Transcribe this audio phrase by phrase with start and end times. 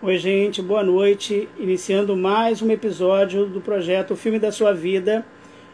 [0.00, 1.48] Oi, gente, boa noite.
[1.58, 5.26] Iniciando mais um episódio do projeto Filme da Sua Vida.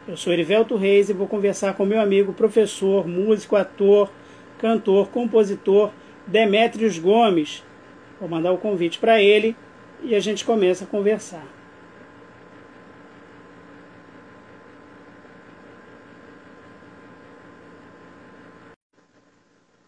[0.08, 4.10] Eu sou Erivelto Reis e vou conversar com meu amigo, professor, músico, ator,
[4.56, 5.92] cantor, compositor
[6.26, 7.62] Demétrios Gomes.
[8.19, 9.54] Vou mandar o convite para ele
[10.03, 11.47] e a gente começa a conversar.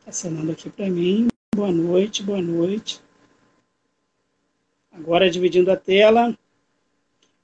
[0.06, 1.28] Acenando aqui para mim.
[1.54, 3.05] Boa noite, boa noite.
[4.96, 6.36] Agora dividindo a tela.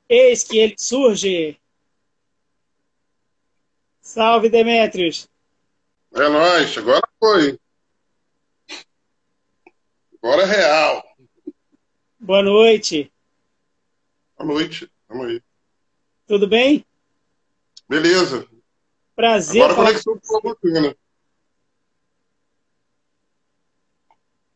[0.08, 1.60] Eis que ele surge.
[4.00, 5.28] Salve, Demetrios.
[6.14, 7.58] É nóis, agora foi.
[10.22, 11.04] Agora é real.
[12.18, 13.12] Boa noite.
[14.36, 15.42] Boa noite, vamos aí.
[16.26, 16.84] Tudo bem?
[17.88, 18.48] Beleza.
[19.14, 19.62] Prazer.
[19.62, 20.96] Agora a conexão ficou bacana.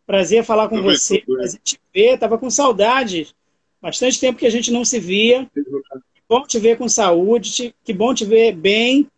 [0.07, 2.19] Prazer falar com você, prazer te ver.
[2.19, 3.35] Tava com saudade.
[3.83, 5.51] Bastante tempo que a gente não se via.
[5.53, 9.11] Que bom te ver com saúde, que bom te ver bem,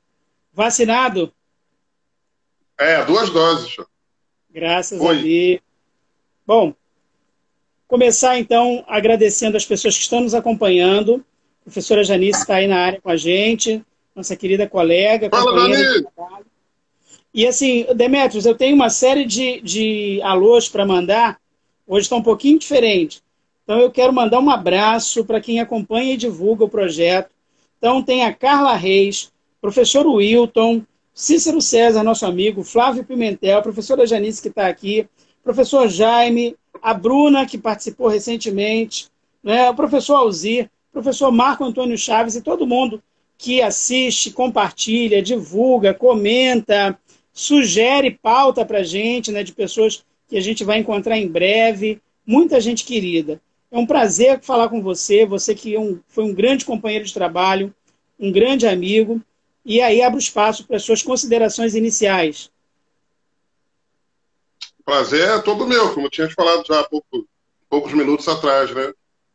[0.52, 1.32] vacinado.
[2.78, 3.76] É, duas doses.
[4.50, 5.18] Graças Oi.
[5.18, 5.60] a Deus.
[6.46, 6.74] Bom,
[7.86, 11.24] começar então agradecendo as pessoas que estão nos acompanhando.
[11.60, 13.84] A professora Janice está aí na área com a gente,
[14.16, 16.06] nossa querida colega, Fala, Janice.
[17.38, 21.38] E assim, Demetrios, eu tenho uma série de, de alôs para mandar.
[21.86, 23.22] Hoje está um pouquinho diferente.
[23.62, 27.30] Então eu quero mandar um abraço para quem acompanha e divulga o projeto.
[27.78, 29.30] Então tem a Carla Reis,
[29.60, 30.82] professor Wilton,
[31.14, 35.06] Cícero César, nosso amigo, Flávio Pimentel, professora Janice que está aqui,
[35.44, 39.06] professor Jaime, a Bruna, que participou recentemente,
[39.44, 43.00] né, o professor Alzir, professor Marco Antônio Chaves e todo mundo
[43.38, 46.98] que assiste, compartilha, divulga, comenta,
[47.38, 52.02] sugere pauta para a gente, né, de pessoas que a gente vai encontrar em breve,
[52.26, 53.40] muita gente querida.
[53.70, 57.14] É um prazer falar com você, você que é um- foi um grande companheiro de
[57.14, 57.72] trabalho,
[58.18, 59.22] um grande amigo,
[59.64, 62.50] e aí abro espaço para as suas considerações iniciais.
[64.84, 67.24] Prazer é todo meu, como eu tinha te falado já há pouco-
[67.70, 68.92] poucos minutos atrás, né?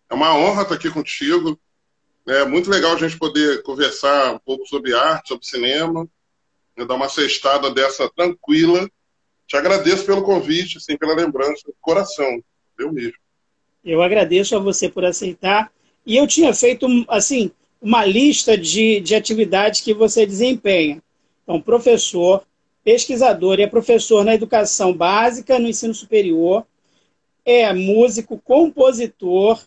[0.10, 1.58] É uma honra estar aqui contigo.
[2.28, 6.06] É muito legal a gente poder conversar um pouco sobre arte, sobre cinema,
[6.78, 6.86] né?
[6.86, 8.90] dar uma cestada dessa tranquila.
[9.48, 12.42] Te agradeço pelo convite, assim, pela lembrança, do coração,
[12.80, 13.18] eu mesmo.
[13.84, 15.72] Eu agradeço a você por aceitar.
[16.06, 17.52] E eu tinha feito, assim,
[17.82, 21.02] uma lista de, de atividades que você desempenha.
[21.44, 22.44] Então, professor,
[22.84, 26.66] pesquisador e é professor na educação básica, no ensino superior,
[27.46, 29.62] é músico, compositor,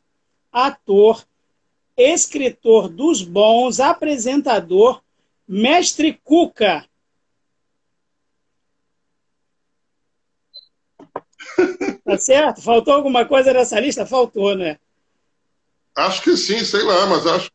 [0.51, 1.25] ator,
[1.97, 5.03] escritor dos bons, apresentador,
[5.47, 6.85] mestre Cuca.
[12.05, 12.63] Tá certo?
[12.63, 14.07] Faltou alguma coisa nessa lista?
[14.07, 14.79] Faltou, né?
[15.97, 17.51] Acho que sim, sei lá, mas acho.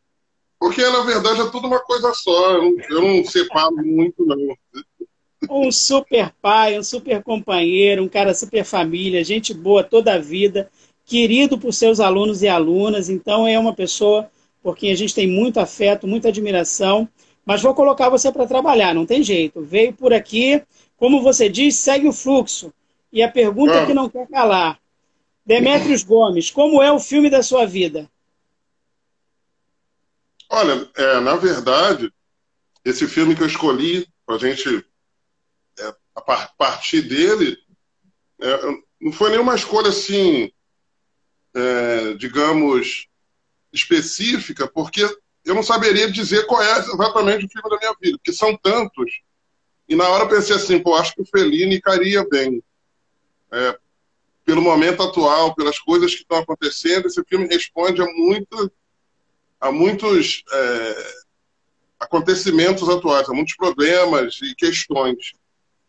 [0.58, 2.52] Porque na verdade é tudo uma coisa só.
[2.52, 4.56] Eu não, eu não separo muito, não.
[5.50, 10.70] Um super pai, um super companheiro, um cara super família, gente boa toda a vida,
[11.04, 13.08] querido por seus alunos e alunas.
[13.08, 14.30] Então é uma pessoa
[14.62, 17.08] por quem a gente tem muito afeto, muita admiração.
[17.44, 19.62] Mas vou colocar você para trabalhar, não tem jeito.
[19.62, 20.62] Veio por aqui,
[20.96, 22.72] como você diz, segue o fluxo.
[23.12, 23.86] E a pergunta Ah.
[23.86, 24.80] que não quer calar.
[25.44, 28.08] Demetrios Gomes, como é o filme da sua vida?
[30.48, 32.12] Olha, é, na verdade,
[32.84, 34.84] esse filme que eu escolhi para a gente
[35.78, 37.56] é, a par- partir dele
[38.40, 38.60] é,
[39.00, 40.50] não foi nenhuma escolha assim,
[41.54, 43.08] é, digamos,
[43.72, 45.02] específica, porque
[45.44, 49.22] eu não saberia dizer qual é exatamente o filme da minha vida, porque são tantos.
[49.88, 52.62] E na hora eu pensei assim, pô, acho que o Fellini cairia bem.
[53.52, 53.78] É,
[54.44, 58.06] pelo momento atual, pelas coisas que estão acontecendo, esse filme responde a
[59.60, 61.12] a muitos é,
[62.00, 65.34] acontecimentos atuais, a muitos problemas e questões.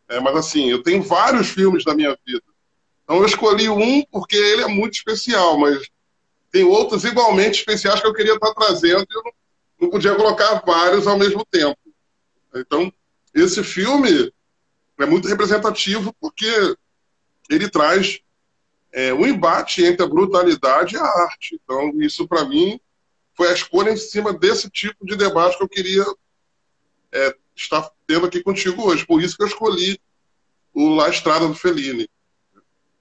[0.07, 2.43] É, mas assim, eu tenho vários filmes na minha vida.
[3.03, 5.89] Então eu escolhi um porque ele é muito especial, mas
[6.51, 9.23] tem outros igualmente especiais que eu queria estar trazendo e eu
[9.81, 11.77] não podia colocar vários ao mesmo tempo.
[12.55, 12.93] Então,
[13.33, 14.31] esse filme
[14.99, 16.75] é muito representativo porque
[17.49, 18.19] ele traz
[18.91, 21.59] é, um embate entre a brutalidade e a arte.
[21.63, 22.79] Então, isso para mim
[23.35, 26.05] foi a escolha em cima desse tipo de debate que eu queria
[27.11, 29.05] é, estar tendo aqui contigo hoje.
[29.05, 29.99] Por isso que eu escolhi
[30.73, 32.07] o La Estrada do Fellini.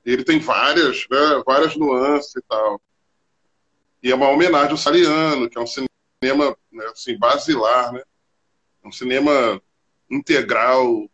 [0.04, 2.80] Ele tem várias, né, várias nuances e tal.
[4.02, 8.02] E é uma homenagem ao Saliano, que é um cinema né, assim, basilar, né?
[8.84, 9.62] um cinema
[10.10, 11.08] integral,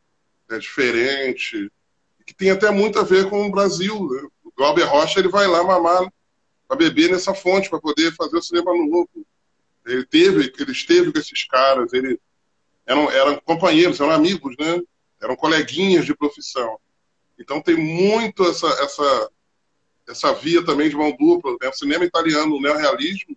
[0.51, 1.71] é diferente,
[2.39, 4.09] tem até muito a ver com o Brasil.
[4.09, 4.29] Né?
[4.45, 6.11] O Glauber Rocha ele vai lá mamar
[6.67, 9.09] para beber nessa fonte, para poder fazer o cinema novo.
[9.85, 12.21] Ele teve, ele esteve com esses caras, ele
[12.87, 14.81] eram, eram companheiros, eram amigos, né?
[15.21, 16.79] Eram coleguinhas de profissão.
[17.39, 19.31] Então tem muito essa, essa,
[20.09, 21.57] essa via também de mão dupla.
[21.61, 21.69] Né?
[21.69, 23.37] O cinema italiano, o neorrealismo,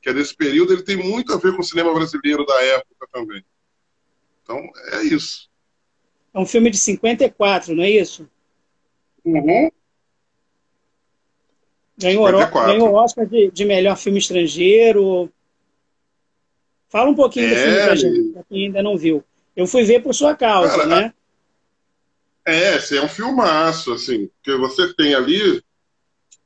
[0.00, 3.08] que é desse período, ele tem muito a ver com o cinema brasileiro da época
[3.12, 3.44] também.
[4.42, 5.47] Então, é isso.
[6.32, 8.28] É um filme de 54, não é isso?
[9.24, 9.70] Uhum.
[11.96, 15.32] Ganhou, ganhou Oscar de, de melhor filme estrangeiro.
[16.88, 19.24] Fala um pouquinho é, do filme pra gente, pra quem ainda não viu.
[19.56, 21.14] Eu fui ver por sua causa, Cara, né?
[22.46, 25.62] É, esse é um filmaço, assim, que você tem ali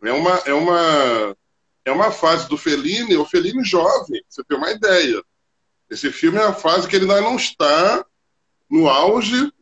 [0.02, 1.36] é uma, é uma,
[1.84, 5.22] é uma fase do Fellini, o Fellini jovem, você tem uma ideia.
[5.88, 8.04] Esse filme é a fase que ele ainda não está
[8.68, 9.52] no auge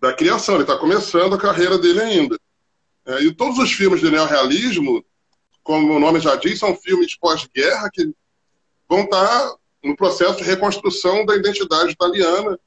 [0.00, 2.38] da criação, ele está começando a carreira dele ainda.
[3.06, 5.04] É, e todos os filmes de neorrealismo,
[5.62, 8.12] como o nome já diz, são filmes pós-guerra que
[8.88, 12.58] vão estar tá no processo de reconstrução da identidade italiana.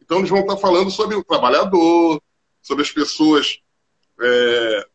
[0.00, 2.22] Então, eles vão estar tá falando sobre o trabalhador,
[2.62, 3.60] sobre as pessoas
[4.20, 4.86] é,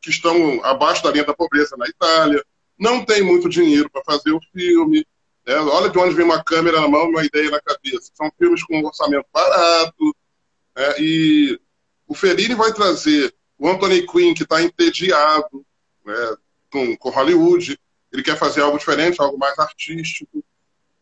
[0.00, 2.44] que estão abaixo da linha da pobreza na Itália,
[2.78, 5.06] não tem muito dinheiro para fazer o filme.
[5.46, 5.54] Né?
[5.56, 8.10] Olha de onde vem uma câmera na mão e uma ideia na cabeça.
[8.14, 10.16] São filmes com um orçamento barato.
[10.76, 10.94] Né?
[11.00, 11.60] E
[12.06, 15.64] o Fellini vai trazer o Anthony Quinn, que está entediado
[16.04, 16.36] né,
[16.70, 17.78] com, com Hollywood,
[18.12, 20.44] ele quer fazer algo diferente, algo mais artístico.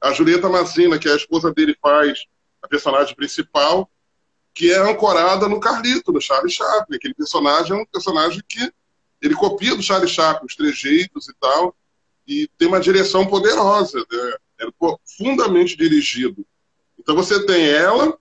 [0.01, 2.25] A Julieta Mazzina, que é a esposa dele, faz
[2.63, 3.91] a personagem principal,
[4.55, 6.97] que é ancorada no Carlito, no Charlie Chaplin.
[6.97, 8.73] Aquele personagem é um personagem que
[9.21, 11.77] ele copia do Charlie Chaplin os trejeitos e tal,
[12.27, 14.35] e tem uma direção poderosa, né?
[14.61, 16.47] é profundamente dirigido.
[16.99, 18.17] Então você tem ela,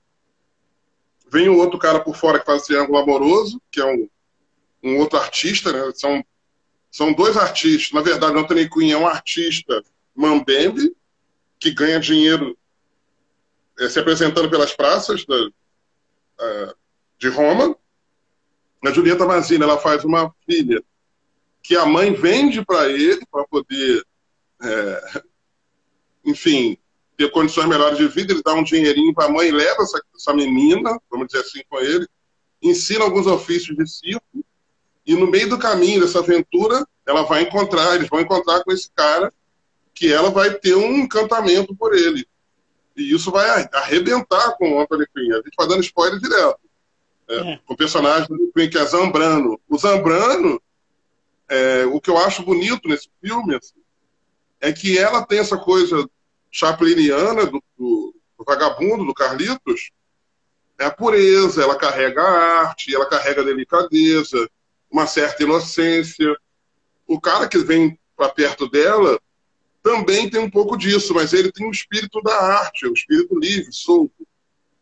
[1.31, 4.09] vem o outro cara por fora que faz o Triângulo Amoroso, que é um,
[4.83, 5.91] um outro artista, né?
[5.95, 6.23] São,
[6.91, 7.91] são dois artistas.
[7.93, 9.83] Na verdade, o Anthony Quinn é um artista
[10.15, 10.95] mambembe,
[11.59, 12.57] que ganha dinheiro
[13.79, 16.75] é, se apresentando pelas praças da, uh,
[17.17, 17.75] de Roma.
[18.85, 20.81] A Julieta Mazina ela faz uma filha
[21.61, 24.03] que a mãe vende para ele para poder,
[24.63, 25.21] é,
[26.25, 26.77] enfim,
[27.19, 28.31] ter condições melhores de vida.
[28.31, 31.77] Ele dá um dinheirinho para a mãe, leva essa, essa menina, vamos dizer assim, com
[31.77, 32.07] ele,
[32.61, 34.45] ensina alguns ofícios de circo
[35.05, 38.89] e no meio do caminho dessa aventura, ela vai encontrar, eles vão encontrar com esse
[38.95, 39.33] cara
[39.93, 42.25] que ela vai ter um encantamento por ele.
[42.95, 45.33] E isso vai arrebentar com o Anthony Quinn.
[45.33, 46.59] A gente vai dando spoiler direto.
[47.27, 47.59] É, é.
[47.65, 49.59] Com o personagem do Quinn, que é Zambrano.
[49.67, 50.61] O Zambrano,
[51.49, 53.81] é, o que eu acho bonito nesse filme, assim,
[54.61, 56.07] é que ela tem essa coisa
[56.51, 59.91] chapliniana do, do, do vagabundo, do Carlitos,
[60.79, 64.49] é a pureza, ela carrega a arte, ela carrega a delicadeza,
[64.89, 66.35] uma certa inocência.
[67.05, 69.19] O cara que vem para perto dela
[69.83, 73.71] também tem um pouco disso, mas ele tem o espírito da arte, o espírito livre,
[73.71, 74.27] solto.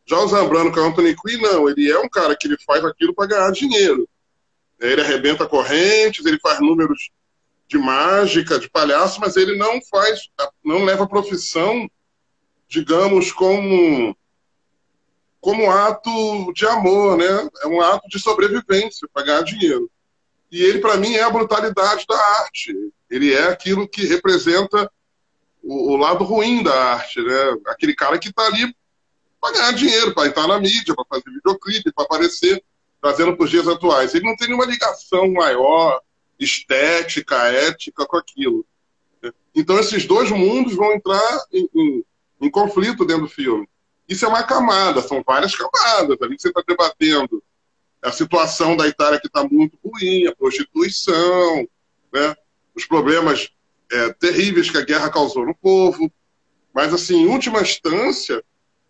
[0.06, 2.84] Já o Zambrano com o Anthony Quinn, não, ele é um cara que ele faz
[2.86, 4.08] aquilo para ganhar dinheiro.
[4.80, 7.10] Ele arrebenta correntes, ele faz números
[7.68, 10.30] de mágica, de palhaço, mas ele não faz,
[10.64, 11.90] não leva a profissão,
[12.68, 14.16] digamos, como
[15.40, 17.50] como ato de amor, né?
[17.62, 19.90] É um ato de sobrevivência para ganhar dinheiro.
[20.52, 22.74] E ele, para mim, é a brutalidade da arte.
[23.10, 24.92] Ele é aquilo que representa
[25.64, 27.58] o, o lado ruim da arte, né?
[27.68, 28.76] Aquele cara que está ali
[29.40, 32.62] para ganhar dinheiro, para entrar na mídia, para fazer videoclipe, para aparecer,
[33.02, 34.16] trazendo para os dias atuais.
[34.16, 36.02] Ele não tem nenhuma ligação maior,
[36.40, 38.66] estética, ética com aquilo.
[39.56, 42.06] Então, esses dois mundos vão entrar em, em,
[42.42, 43.68] em conflito dentro do filme.
[44.08, 47.44] Isso é uma camada, são várias camadas ali você está debatendo
[48.02, 51.68] a situação da Itália que está muito ruim, a prostituição,
[52.14, 52.36] né?
[52.76, 53.50] os problemas
[53.92, 56.12] é, terríveis que a guerra causou no povo.
[56.74, 58.44] Mas, assim, em última instância,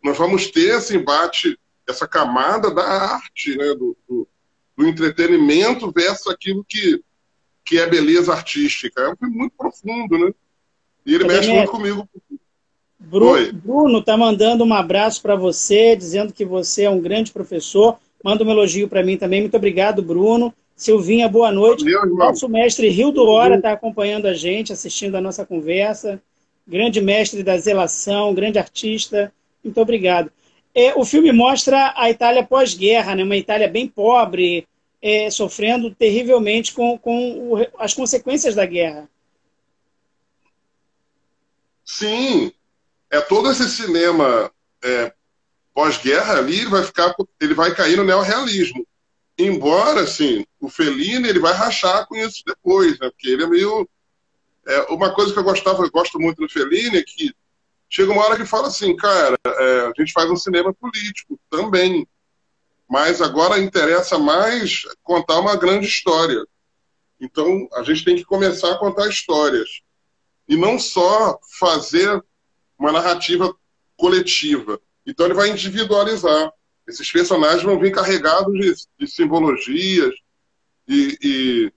[0.04, 3.68] nós vamos ter esse embate, essa camada da arte, né?
[3.74, 4.28] do, do,
[4.76, 7.02] do entretenimento versus aquilo que,
[7.68, 9.02] que é beleza artística.
[9.02, 10.32] É um filme muito profundo, né?
[11.06, 12.10] E ele mexe muito comigo.
[13.00, 18.00] Bruno, Bruno tá mandando um abraço para você, dizendo que você é um grande professor
[18.24, 19.42] Manda um elogio para mim também.
[19.42, 20.54] Muito obrigado, Bruno.
[20.76, 21.84] Silvinha, boa noite.
[21.84, 26.22] Valeu, Nosso mestre Rio do Hora está acompanhando a gente, assistindo a nossa conversa.
[26.68, 29.32] Grande mestre da zelação, grande artista.
[29.64, 30.32] Muito obrigado.
[30.76, 33.24] É, o filme mostra a Itália pós-guerra, né?
[33.24, 34.68] uma Itália bem pobre,
[35.02, 39.10] é, sofrendo terrivelmente com, com o, as consequências da guerra.
[41.86, 42.52] Sim,
[43.10, 44.52] é todo esse cinema
[44.84, 45.14] é,
[45.74, 48.86] pós-guerra ali, vai ficar, ele vai cair no neorrealismo.
[49.38, 53.10] embora, assim, o Fellini, ele vai rachar com isso depois, né?
[53.10, 53.88] Porque ele é meio...
[54.66, 57.32] É, uma coisa que eu gostava, eu gosto muito do Fellini, é que
[57.90, 62.06] chega uma hora que fala assim, cara, é, a gente faz um cinema político também,
[62.90, 66.46] mas agora interessa mais contar uma grande história.
[67.20, 69.82] Então, a gente tem que começar a contar histórias.
[70.48, 72.24] E não só fazer
[72.80, 73.54] uma narrativa
[73.98, 74.80] coletiva.
[75.06, 76.52] Então, ele vai individualizar.
[76.88, 80.14] Esses personagens vão vir carregados de, de simbologias
[80.88, 81.74] e, e,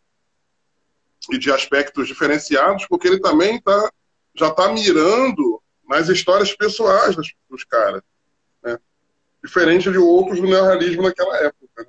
[1.33, 3.90] e, de aspectos diferenciados, porque ele também tá,
[4.37, 8.02] já está mirando nas histórias pessoais dos, dos caras.
[9.42, 11.85] Diferente de outros do neorrealismo naquela época.
[11.85, 11.87] Né?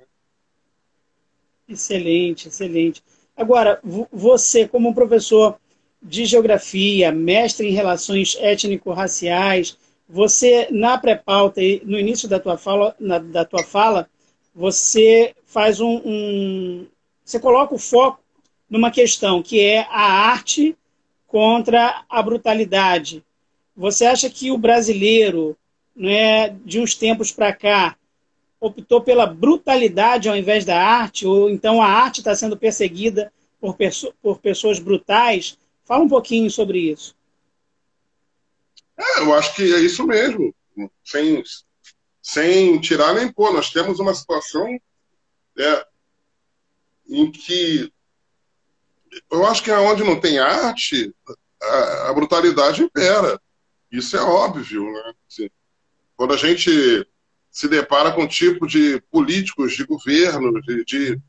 [1.68, 3.02] Excelente, excelente.
[3.36, 3.80] Agora,
[4.10, 5.58] você, como professor
[6.02, 9.78] de geografia, mestre em relações étnico-raciais,
[10.08, 14.08] você, na pré-pauta, no início da tua fala, na, da tua fala
[14.54, 16.86] você faz um, um.
[17.24, 18.20] Você coloca o foco
[18.68, 20.76] numa questão que é a arte
[21.26, 23.24] contra a brutalidade.
[23.74, 25.56] Você acha que o brasileiro,
[25.94, 27.96] né, de uns tempos para cá,
[28.60, 33.76] optou pela brutalidade ao invés da arte, ou então a arte está sendo perseguida por,
[34.22, 35.58] por pessoas brutais.
[35.84, 37.14] Fala um pouquinho sobre isso.
[38.96, 40.54] É, eu acho que é isso mesmo.
[41.04, 41.42] Sem,
[42.22, 43.52] sem tirar nem pôr.
[43.52, 44.78] Nós temos uma situação
[45.58, 45.86] é,
[47.08, 47.92] em que
[49.30, 51.14] eu acho que onde não tem arte,
[51.60, 53.40] a, a brutalidade impera.
[53.90, 54.84] Isso é óbvio.
[54.84, 55.14] Né?
[55.28, 55.50] Assim,
[56.22, 57.04] quando a gente
[57.50, 61.20] se depara com um tipo de políticos de governo, de, de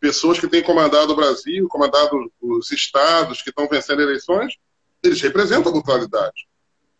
[0.00, 4.54] pessoas que têm comandado o Brasil, comandado os estados que estão vencendo eleições,
[5.04, 6.48] eles representam a brutalidade.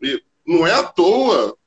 [0.01, 1.59] E não é à toa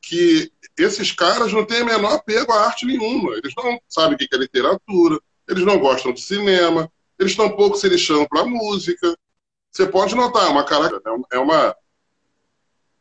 [0.00, 3.32] que esses caras não têm o menor apego a arte nenhuma.
[3.32, 6.88] Eles não sabem o que é literatura, eles não gostam de cinema,
[7.18, 9.18] eles tampouco se lixam para música.
[9.72, 11.74] Você pode notar, é uma característica, é uma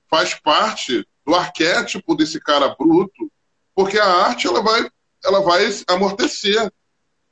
[0.10, 3.32] faz parte do arquétipo desse cara bruto,
[3.76, 4.90] porque a arte ela vai,
[5.24, 6.60] ela vai amortecer.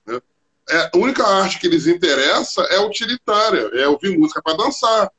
[0.05, 0.21] Né?
[0.69, 5.11] É, a única arte que lhes interessa é utilitária, é ouvir música para dançar,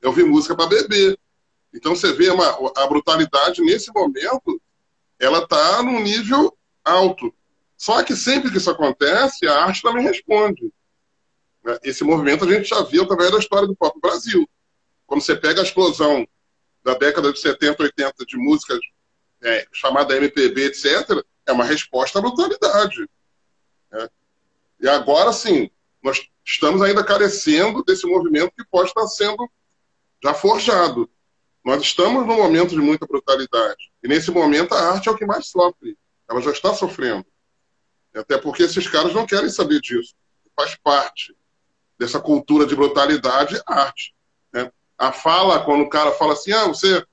[0.00, 1.18] é ouvir música para beber.
[1.74, 4.62] Então você vê uma, a brutalidade nesse momento,
[5.18, 7.34] ela está num nível alto.
[7.76, 10.72] Só que sempre que isso acontece, a arte também responde.
[11.64, 11.76] Né?
[11.82, 14.48] Esse movimento a gente já viu através da história do próprio Brasil.
[15.08, 16.24] Quando você pega a explosão
[16.84, 18.80] da década de 70, 80 de músicas
[19.42, 23.08] é, chamada MPB, etc., é uma resposta à brutalidade.
[23.90, 24.08] Né?
[24.80, 25.70] E agora, sim,
[26.02, 29.48] nós estamos ainda carecendo desse movimento que pode estar sendo
[30.22, 31.08] já forjado.
[31.64, 33.92] Nós estamos num momento de muita brutalidade.
[34.02, 35.96] E nesse momento a arte é o que mais sofre.
[36.28, 37.24] Ela já está sofrendo.
[38.14, 40.14] Até porque esses caras não querem saber disso.
[40.56, 41.34] Faz parte
[41.98, 44.14] dessa cultura de brutalidade arte
[45.02, 47.04] a fala, quando o cara fala assim, ah, você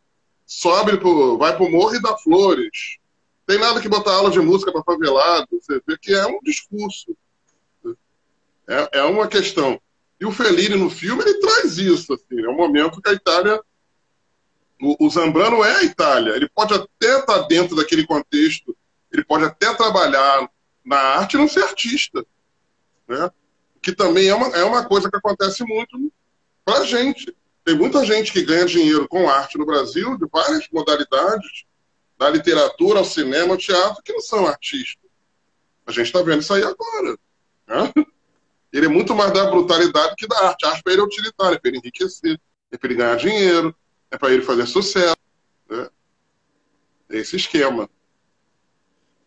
[0.46, 3.00] sobe, pro, vai pro Morro e dá flores.
[3.48, 5.48] Tem nada que botar aula de música para favelado.
[5.52, 7.18] Você vê que é um discurso.
[8.68, 9.82] É, é uma questão.
[10.22, 12.14] E o Fellini, no filme, ele traz isso.
[12.14, 13.60] Assim, é um momento que a Itália...
[14.80, 16.36] O, o Zambrano é a Itália.
[16.36, 18.78] Ele pode até estar tá dentro daquele contexto,
[19.12, 20.48] ele pode até trabalhar
[20.86, 22.24] na arte e não ser artista.
[23.08, 23.32] Né?
[23.82, 26.14] Que também é uma, é uma coisa que acontece muito
[26.64, 27.36] para a gente.
[27.70, 31.66] Tem muita gente que ganha dinheiro com arte no Brasil, de várias modalidades,
[32.18, 35.08] da literatura ao cinema, ao teatro, que não são artistas.
[35.86, 37.16] A gente está vendo isso aí agora.
[37.68, 37.94] Né?
[38.74, 40.66] Ele é muito mais da brutalidade que da arte.
[40.66, 43.76] A arte para ele é utilitária, é para ele enriquecer, é para ele ganhar dinheiro,
[44.10, 45.16] é para ele fazer sucesso.
[45.70, 45.90] Né?
[47.12, 47.88] É esse esquema.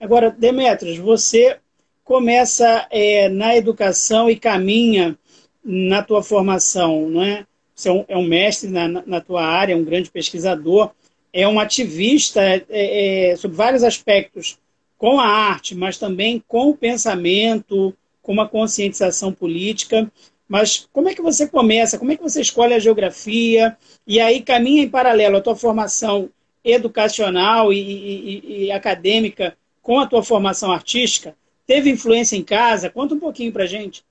[0.01, 1.61] Agora, Demetrios, você
[2.03, 5.17] começa é, na educação e caminha
[5.65, 7.47] na tua formação, não é?
[7.75, 10.91] Você é um, é um mestre na, na, tua área, é um grande pesquisador,
[11.33, 14.59] é um ativista é, é, sobre vários aspectos,
[14.99, 20.11] com a arte, mas também com o pensamento, com uma conscientização política.
[20.49, 21.99] Mas como é que você começa?
[21.99, 23.77] Como é que você escolhe a geografia?
[24.07, 26.31] E aí caminha em paralelo a tua formação
[26.65, 31.35] educacional e, e, e acadêmica com a tua formação artística?
[31.67, 32.91] Teve influência em casa?
[32.91, 34.05] Conta um pouquinho para gente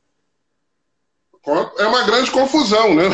[1.78, 3.06] é uma grande confusão, né?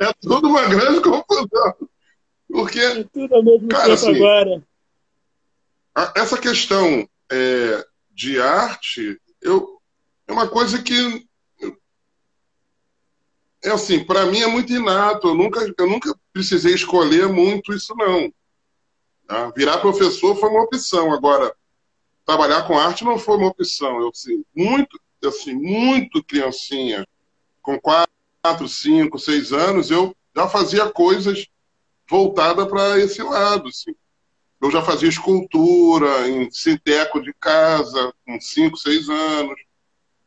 [0.00, 1.74] é tudo uma grande confusão.
[2.48, 4.62] Porque, é tudo ao mesmo cara, assim, agora.
[6.14, 9.80] essa questão é, de arte, eu,
[10.28, 11.26] é uma coisa que
[13.64, 15.28] é assim, para mim é muito inato.
[15.28, 18.32] Eu nunca, eu nunca precisei escolher muito isso, não.
[19.26, 19.50] Tá?
[19.56, 21.12] Virar professor foi uma opção.
[21.12, 21.54] Agora,
[22.26, 24.00] trabalhar com arte não foi uma opção.
[24.00, 27.06] Eu, assim, muito, assim, muito criancinha,
[27.62, 31.46] com quatro, cinco, seis anos, eu já fazia coisas
[32.08, 33.68] voltadas para esse lado.
[33.68, 33.94] Assim.
[34.60, 39.54] Eu já fazia escultura em sinteco de casa, com cinco, seis anos.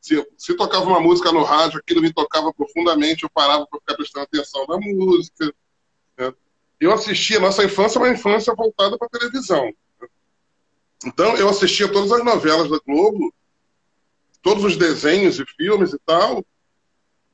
[0.01, 3.95] Se, se tocava uma música no rádio, aquilo me tocava profundamente, eu parava para ficar
[3.95, 5.53] prestando atenção na música.
[6.17, 6.33] Né?
[6.79, 9.73] Eu assistia, nossa infância é uma infância voltada para televisão.
[11.05, 13.33] Então, eu assistia todas as novelas da Globo,
[14.41, 16.45] todos os desenhos e filmes e tal,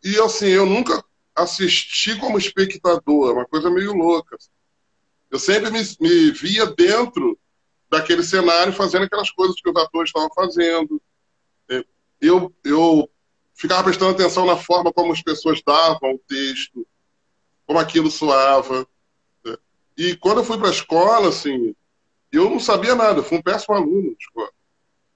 [0.04, 1.04] e assim, eu nunca
[1.36, 4.38] assisti como espectador, é uma coisa meio louca.
[5.32, 7.40] Eu sempre me, me via dentro
[7.90, 11.02] daquele cenário fazendo aquelas coisas que os atores estavam fazendo.
[11.70, 11.84] É,
[12.22, 13.10] eu, eu
[13.56, 16.86] ficava prestando atenção na forma como as pessoas davam o texto,
[17.66, 18.88] como aquilo soava.
[19.44, 19.58] Né?
[19.98, 21.76] E quando eu fui para a escola, assim,
[22.32, 24.52] eu não sabia nada, eu fui um péssimo aluno de escola.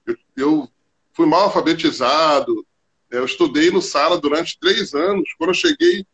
[0.06, 0.70] Eu, eu
[1.18, 2.64] fui mal alfabetizado,
[3.10, 5.28] eu estudei no Sala durante três anos.
[5.36, 6.06] Quando eu cheguei,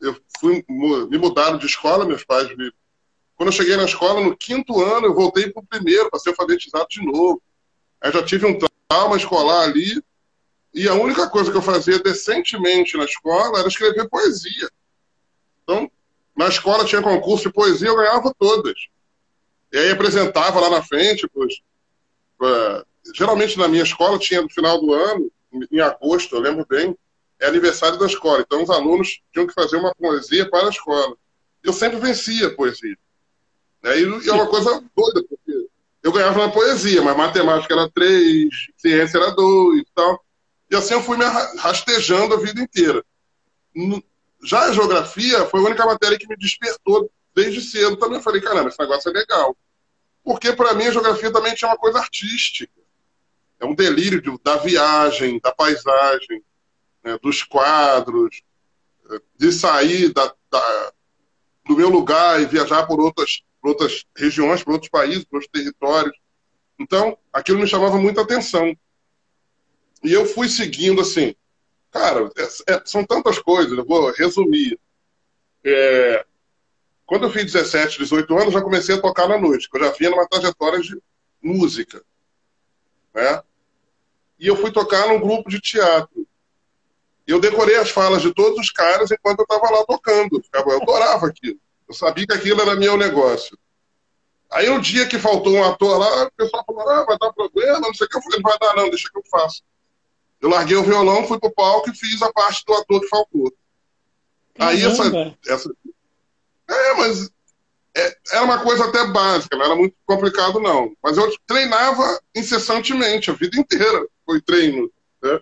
[0.00, 2.72] eu fui, me mudaram de escola, meus pais me...
[3.34, 6.30] Quando eu cheguei na escola, no quinto ano, eu voltei para o primeiro, para ser
[6.30, 7.42] alfabetizado de novo.
[8.00, 10.00] Aí já tive um trauma escolar ali,
[10.72, 14.70] e a única coisa que eu fazia decentemente na escola era escrever poesia.
[15.64, 15.90] Então,
[16.36, 18.76] na escola tinha concurso de poesia, eu ganhava todas.
[19.72, 21.60] E aí apresentava lá na frente, pois.
[23.14, 25.30] Geralmente na minha escola tinha no final do ano,
[25.70, 26.96] em agosto, eu lembro bem,
[27.40, 28.40] é aniversário da escola.
[28.40, 31.16] Então os alunos tinham que fazer uma poesia para a escola.
[31.62, 32.96] Eu sempre vencia a poesia.
[33.82, 34.00] Né?
[34.00, 35.68] E é uma coisa doida, porque
[36.02, 40.24] eu ganhava na poesia, mas matemática era três, ciência era dois e tal.
[40.70, 43.04] E assim eu fui me rastejando a vida inteira.
[44.44, 47.96] Já a geografia foi a única matéria que me despertou desde cedo.
[47.96, 49.56] Também falei, caramba, esse negócio é legal.
[50.22, 52.70] Porque para mim a geografia também tinha uma coisa artística.
[53.60, 56.42] É um delírio de, da viagem, da paisagem,
[57.02, 58.42] né, dos quadros,
[59.36, 60.92] de sair da, da,
[61.66, 65.50] do meu lugar e viajar por outras, por outras regiões, por outros países, por outros
[65.52, 66.16] territórios.
[66.78, 68.76] Então, aquilo me chamava muita atenção.
[70.02, 71.34] E eu fui seguindo assim.
[71.90, 74.78] Cara, é, é, são tantas coisas, eu vou resumir.
[75.64, 76.24] É,
[77.06, 79.92] quando eu fiz 17, 18 anos, já comecei a tocar na noite, que eu já
[79.92, 81.00] vinha numa trajetória de
[81.42, 82.04] música.
[83.14, 83.42] Né?
[84.38, 86.26] E eu fui tocar num grupo de teatro.
[87.26, 90.42] Eu decorei as falas de todos os caras enquanto eu estava lá tocando.
[90.54, 91.58] Eu adorava aquilo.
[91.88, 93.58] Eu sabia que aquilo era meu negócio.
[94.50, 97.80] Aí um dia que faltou um ator lá, o pessoal falou, ah, vai dar problema,
[97.80, 98.16] não sei o que.
[98.16, 99.62] Eu falei, não vai dar não, deixa que eu faço.
[100.40, 103.52] Eu larguei o violão, fui pro palco e fiz a parte do ator que faltou.
[104.58, 105.70] Aí essa, essa.
[106.68, 107.30] É, mas
[107.94, 110.96] é, era uma coisa até básica, não era muito complicado, não.
[111.02, 114.92] Mas eu treinava incessantemente, a vida inteira foi treino.
[115.22, 115.40] Né?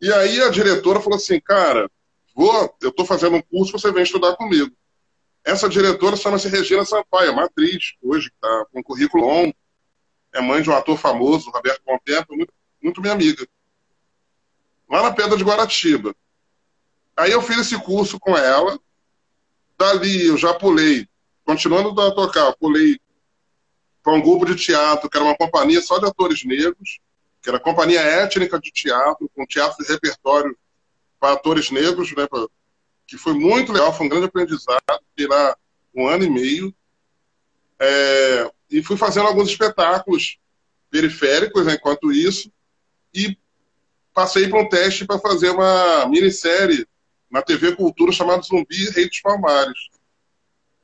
[0.00, 1.90] E aí a diretora falou assim, cara,
[2.34, 4.74] vou, eu estou fazendo um curso, você vem estudar comigo.
[5.44, 9.54] Essa diretora chama-se Regina Sampaio, atriz, hoje, está com um currículo longo,
[10.32, 12.52] é mãe de um ator famoso, Roberto Contempo, muito,
[12.82, 13.46] muito minha amiga.
[14.88, 16.14] Lá na Pedra de Guaratiba.
[17.16, 18.78] Aí eu fiz esse curso com ela,
[19.78, 21.06] dali eu já pulei,
[21.44, 22.98] continuando a tocar, pulei
[24.02, 26.98] para um grupo de teatro, que era uma companhia só de atores negros,
[27.46, 30.58] que era a Companhia Étnica de Teatro, com teatro de repertório
[31.20, 32.44] para atores negros, né, pra,
[33.06, 34.80] que foi muito legal, foi um grande aprendizado,
[35.10, 35.56] fiquei lá
[35.94, 36.74] um ano e meio,
[37.78, 40.38] é, e fui fazendo alguns espetáculos
[40.90, 42.50] periféricos né, enquanto isso,
[43.14, 43.38] e
[44.12, 46.84] passei para um teste para fazer uma minissérie
[47.30, 49.88] na TV Cultura chamada Zumbi Rei dos Palmares.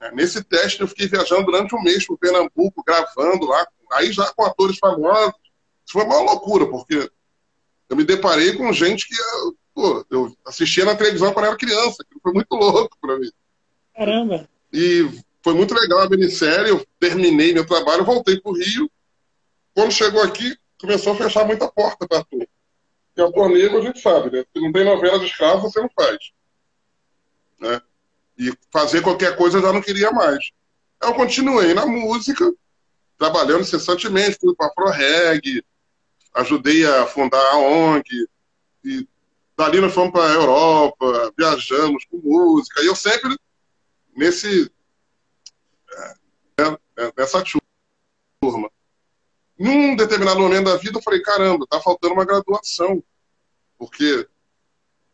[0.00, 4.32] É, nesse teste eu fiquei viajando durante um mês para Pernambuco, gravando lá, aí já
[4.32, 5.42] com atores famosos,
[5.92, 7.10] foi uma loucura, porque
[7.88, 9.14] eu me deparei com gente que
[9.74, 13.30] pô, eu assistia na televisão quando era criança, que foi muito louco para mim.
[13.94, 14.48] Caramba!
[14.72, 15.08] E
[15.42, 18.90] foi muito legal a minissérie, eu terminei meu trabalho, voltei para o Rio.
[19.74, 22.46] Quando chegou aqui, começou a fechar muita porta para ator.
[23.16, 24.44] E ator negro a gente sabe, né?
[24.52, 26.32] Se não tem novela de escravo, você não faz.
[27.60, 27.80] Né?
[28.38, 30.50] E fazer qualquer coisa eu já não queria mais.
[31.00, 32.52] Eu continuei na música,
[33.18, 35.62] trabalhando incessantemente, fui para a ProReg,
[36.34, 38.28] ajudei a fundar a ONG,
[38.84, 39.06] e
[39.56, 43.36] dali nós fomos para a Europa, viajamos com música, e eu sempre
[44.16, 44.70] nesse
[46.58, 47.42] é, é, nessa
[48.40, 48.70] turma.
[49.58, 53.02] Num determinado momento da vida, eu falei, caramba, tá faltando uma graduação,
[53.78, 54.28] porque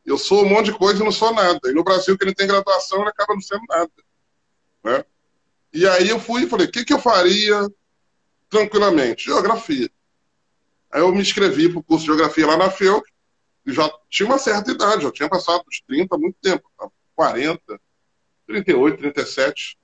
[0.07, 1.61] eu sou um monte de coisa e não sou nada.
[1.67, 3.91] E no Brasil, que ele tem graduação, ele acaba não sendo nada.
[4.83, 5.05] Né?
[5.73, 7.69] E aí eu fui e falei, o que, que eu faria
[8.49, 9.27] tranquilamente?
[9.27, 9.91] Geografia.
[10.91, 13.03] Aí eu me inscrevi para o curso de Geografia lá na FEU,
[13.67, 16.65] e já tinha uma certa idade, já tinha passado dos 30 há muito tempo,
[17.15, 17.81] 40,
[18.47, 19.79] 38, 37.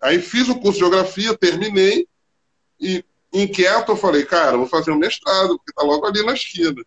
[0.00, 2.06] Aí fiz o curso de Geografia, terminei,
[2.78, 6.84] e inquieto eu falei, cara, vou fazer um mestrado, porque está logo ali na esquina.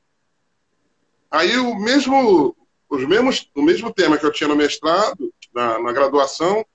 [1.30, 2.56] Aí o mesmo,
[2.90, 6.66] os mesmos, o mesmo tema que eu tinha no mestrado, na, na graduação,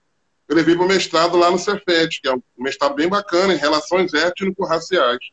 [0.48, 3.58] eu levei para o mestrado lá no Cefet, que é um mestrado bem bacana em
[3.58, 5.30] relações étnico-raciais,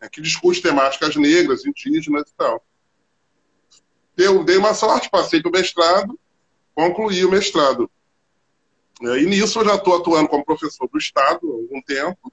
[0.00, 2.64] né, que discute temáticas negras, indígenas e tal.
[4.16, 6.18] Eu dei uma sorte, passei para o mestrado,
[6.74, 7.90] concluí o mestrado.
[9.00, 12.32] E nisso eu já estou atuando como professor do Estado há algum tempo,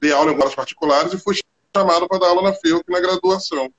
[0.00, 1.36] dei aula em escolas particulares e fui
[1.76, 3.72] chamado para dar aula na FEUC na graduação.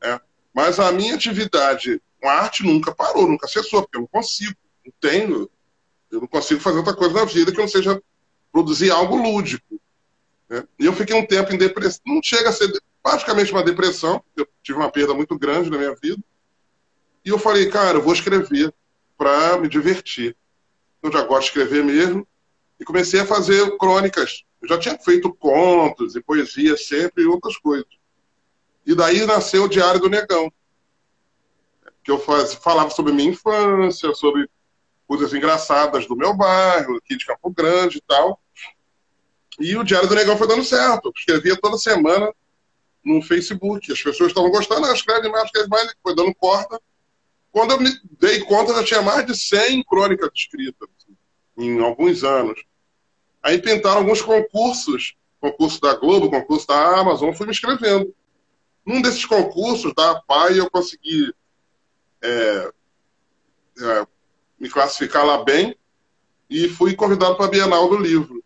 [0.00, 0.20] É.
[0.54, 4.92] Mas a minha atividade com arte nunca parou, nunca cessou, porque eu não consigo, não
[5.00, 5.50] tenho,
[6.10, 8.00] eu não consigo fazer outra coisa na vida que não seja
[8.52, 9.80] produzir algo lúdico.
[10.50, 10.64] Né?
[10.78, 14.46] E eu fiquei um tempo em depressão, não chega a ser praticamente uma depressão, eu
[14.62, 16.22] tive uma perda muito grande na minha vida,
[17.24, 18.74] e eu falei, cara, eu vou escrever
[19.16, 20.36] para me divertir.
[21.02, 22.26] Eu já gosto de escrever mesmo,
[22.78, 24.42] e comecei a fazer crônicas.
[24.60, 27.88] Eu já tinha feito contos e poesia sempre e outras coisas.
[28.86, 30.50] E daí nasceu o Diário do Negão,
[32.02, 34.48] que eu faz, falava sobre minha infância, sobre
[35.06, 38.40] coisas engraçadas do meu bairro, aqui de Campo Grande e tal.
[39.60, 41.06] E o Diário do Negão foi dando certo.
[41.06, 42.32] Eu escrevia toda semana
[43.04, 43.92] no Facebook.
[43.92, 46.80] As pessoas estavam gostando, ah, escreve mais, escreve mais, foi dando corta.
[47.52, 51.16] Quando eu me dei conta, já tinha mais de 100 crônicas escritas, assim,
[51.58, 52.64] em alguns anos.
[53.42, 58.14] Aí pintaram alguns concursos, concurso da Globo, concurso da Amazon, fui me inscrevendo.
[58.84, 61.34] Num desses concursos da PAI, eu consegui
[62.22, 62.72] é,
[63.78, 64.06] é,
[64.58, 65.76] me classificar lá bem
[66.48, 68.42] e fui convidado para a Bienal do Livro.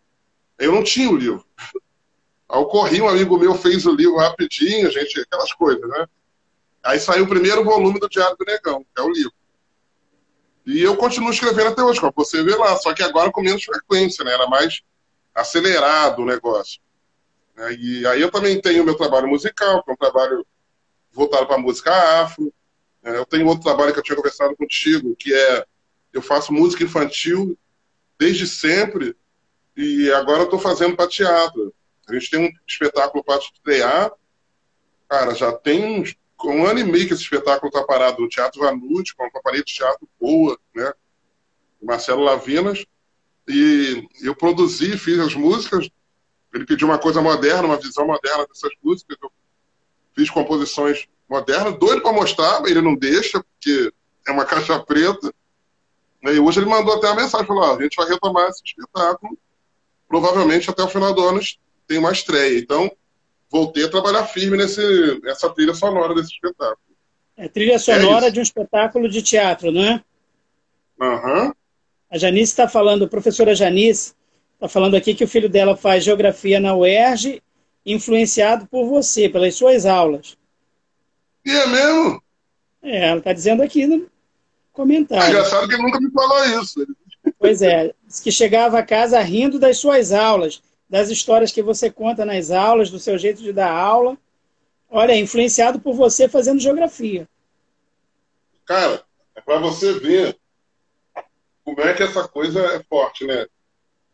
[0.57, 1.45] Eu não tinha o livro.
[2.47, 6.07] Aí ocorri, um amigo meu fez o livro rapidinho, gente, aquelas coisas, né?
[6.83, 9.33] Aí saiu o primeiro volume do Diário do Negão, que é o livro.
[10.65, 13.63] E eu continuo escrevendo até hoje, como você vê lá, só que agora com menos
[13.63, 14.33] frequência, né?
[14.33, 14.81] Era mais
[15.33, 16.79] acelerado o negócio.
[17.79, 20.45] E aí eu também tenho meu trabalho musical, que é um trabalho
[21.11, 21.91] voltado para a música
[22.21, 22.53] afro.
[23.03, 25.65] É, eu tenho outro trabalho que eu tinha conversado contigo, que é
[26.11, 27.57] eu faço música infantil
[28.17, 29.15] desde sempre
[29.75, 31.73] e agora estou fazendo para teatro.
[32.07, 34.11] A gente tem um espetáculo para estrear.
[35.09, 38.61] Cara, já tem uns, um ano e meio que esse espetáculo está parado no Teatro
[38.61, 40.93] Vanucci, com uma companhia de teatro boa, né?
[41.81, 42.85] Marcelo Lavinas.
[43.47, 45.89] E eu produzi, fiz as músicas.
[46.53, 49.17] Ele pediu uma coisa moderna, uma visão moderna dessas músicas.
[49.21, 49.31] Eu
[50.15, 53.91] fiz composições modernas, doido para mostrar, ele não deixa, porque
[54.27, 55.33] é uma caixa preta.
[56.23, 59.37] E hoje ele mandou até a mensagem, falou, ah, a gente vai retomar esse espetáculo,
[60.07, 61.39] provavelmente até o final do ano
[61.87, 62.59] tem uma estreia.
[62.59, 62.91] Então,
[63.49, 66.79] voltei a trabalhar firme nesse, nessa trilha sonora desse espetáculo.
[67.37, 70.03] É trilha sonora é de um espetáculo de teatro, não é?
[71.01, 71.45] Aham.
[71.45, 71.51] Uhum.
[72.09, 74.13] A Janice está falando, a professora Janice
[74.53, 77.41] está falando aqui que o filho dela faz geografia na UERJ,
[77.85, 80.37] influenciado por você, pelas suas aulas.
[81.45, 82.23] E é mesmo?
[82.81, 84.07] É, ela está dizendo aqui no
[84.71, 85.25] comentário.
[85.25, 86.85] É engraçado que ele nunca me falou isso.
[87.37, 91.89] Pois é, diz que chegava a casa rindo das suas aulas, das histórias que você
[91.89, 94.17] conta nas aulas, do seu jeito de dar aula.
[94.89, 97.27] Olha, influenciado por você fazendo geografia.
[98.65, 99.03] Cara,
[99.35, 100.37] é para você ver
[101.63, 103.47] como é que essa coisa é forte, né?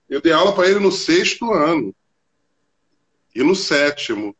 [0.09, 1.93] Eu dei aula para ele no sexto ano
[3.35, 4.35] e no sétimo.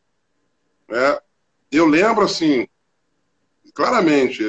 [0.88, 1.18] Né?
[1.70, 2.66] Eu lembro, assim,
[3.74, 4.42] claramente,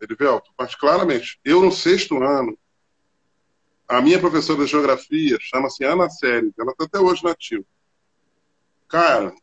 [0.00, 2.56] Erivelto, mas claramente, eu no sexto ano,
[3.88, 7.64] a minha professora de geografia chama-se Ana Série, ela está até hoje nativa.
[8.86, 9.34] Cara,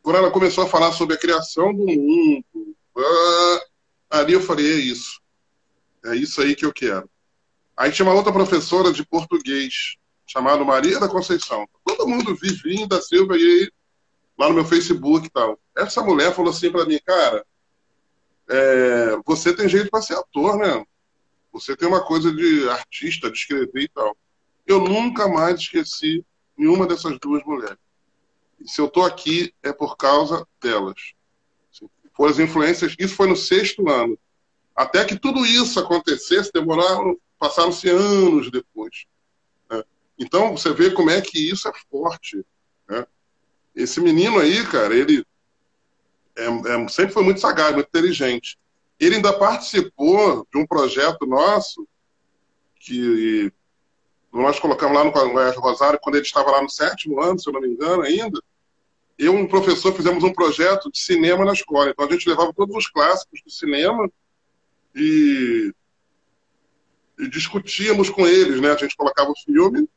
[0.00, 3.60] quando ela começou a falar sobre a criação do mundo, ah,
[4.10, 5.20] ali eu falei, é isso.
[6.04, 7.08] É isso aí que eu quero.
[7.76, 11.68] Aí tinha uma outra professora de português, chamada Maria da Conceição.
[11.84, 13.70] Todo mundo Vivinho da Silva e
[14.38, 15.58] lá no meu Facebook e tal.
[15.76, 17.44] Essa mulher falou assim para mim, cara,
[18.48, 20.84] é, você tem jeito para ser ator, né?
[21.52, 24.16] Você tem uma coisa de artista, de escrever e tal.
[24.66, 26.24] Eu nunca mais esqueci
[26.56, 27.78] nenhuma dessas duas mulheres.
[28.60, 31.12] E se eu estou aqui é por causa delas.
[32.14, 32.94] Foram as influências.
[32.98, 34.18] Isso foi no sexto ano.
[34.74, 39.04] Até que tudo isso acontecesse, demoraram passaram-se anos depois.
[39.68, 39.82] Né?
[40.18, 42.44] Então, você vê como é que isso é forte.
[42.88, 43.04] Né?
[43.74, 45.26] Esse menino aí, cara, ele
[46.36, 48.56] é, é, sempre foi muito sagaz, muito inteligente.
[48.98, 51.86] Ele ainda participou de um projeto nosso
[52.78, 53.52] que
[54.32, 57.52] nós colocamos lá no Colégio Rosário, quando ele estava lá no sétimo ano, se eu
[57.52, 58.40] não me engano, ainda.
[59.18, 61.90] eu e um professor fizemos um projeto de cinema na escola.
[61.90, 64.10] Então a gente levava todos os clássicos do cinema
[64.94, 65.72] e,
[67.18, 68.72] e discutíamos com eles, né?
[68.72, 69.88] A gente colocava o filme,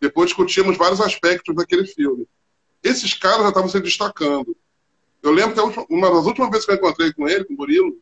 [0.00, 2.28] depois discutíamos vários aspectos daquele filme.
[2.82, 4.56] Esses caras já estavam se destacando.
[5.22, 7.98] Eu lembro que uma das últimas vezes que eu encontrei com ele, com o Murilo,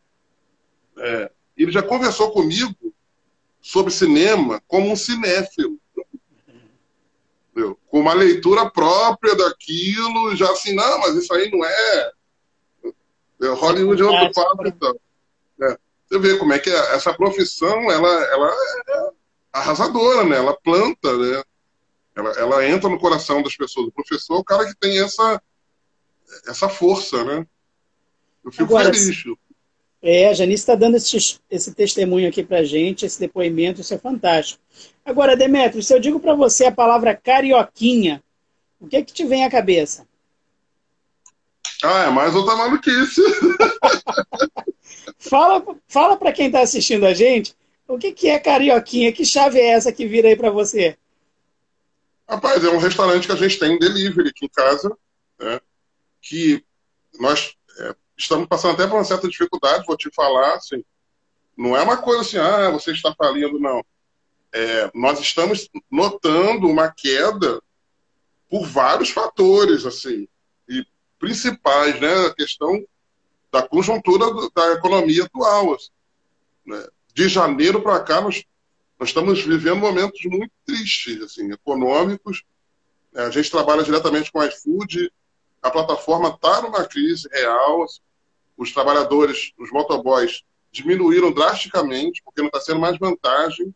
[0.99, 2.75] é, ele já conversou comigo
[3.61, 5.79] sobre cinema como um cinéfilo.
[7.51, 7.79] Entendeu?
[7.89, 12.13] Com uma leitura própria daquilo, já assim, não, mas isso aí não é.
[13.43, 14.95] é Hollywood é outro papo então.
[15.63, 15.79] É.
[16.07, 18.49] Você vê como é que é, essa profissão ela, ela
[18.89, 19.11] é
[19.53, 20.37] arrasadora, né?
[20.37, 21.43] Ela planta, né?
[22.15, 23.89] Ela, ela entra no coração das pessoas.
[23.89, 25.43] O professor é o cara que tem essa,
[26.47, 27.47] essa força, né?
[28.45, 29.25] Eu fico Agora, feliz.
[30.09, 33.99] É, a Janice está dando esse, esse testemunho aqui para gente, esse depoimento, isso é
[33.99, 34.63] fantástico.
[35.05, 38.23] Agora, Demetrio, se eu digo para você a palavra carioquinha,
[38.79, 40.07] o que é que te vem à cabeça?
[41.83, 43.21] Ah, é mais outra maluquice.
[45.19, 47.57] fala fala para quem está assistindo a gente,
[47.89, 49.11] o que, que é carioquinha?
[49.11, 50.97] Que chave é essa que vira aí para você?
[52.29, 54.97] Rapaz, é um restaurante que a gente tem delivery aqui em casa,
[55.41, 55.61] né?
[56.23, 56.65] que
[57.19, 57.56] nós
[58.17, 60.85] estamos passando até por uma certa dificuldade, vou te falar, assim,
[61.57, 63.85] não é uma coisa assim, ah, você está falindo, não.
[64.53, 67.61] É, nós estamos notando uma queda
[68.49, 70.29] por vários fatores, assim,
[70.69, 70.85] e
[71.19, 72.85] principais, né, a questão
[73.51, 75.75] da conjuntura da economia atual.
[75.75, 75.91] Assim,
[76.65, 76.87] né?
[77.15, 78.45] De janeiro para cá, nós
[78.99, 82.43] nós estamos vivendo momentos muito tristes, assim, econômicos.
[83.15, 85.13] A gente trabalha diretamente com a iFood,
[85.63, 87.83] a plataforma está numa crise real.
[87.85, 88.01] Assim,
[88.57, 93.75] os trabalhadores, os motoboys, diminuíram drasticamente, porque não está sendo mais vantagem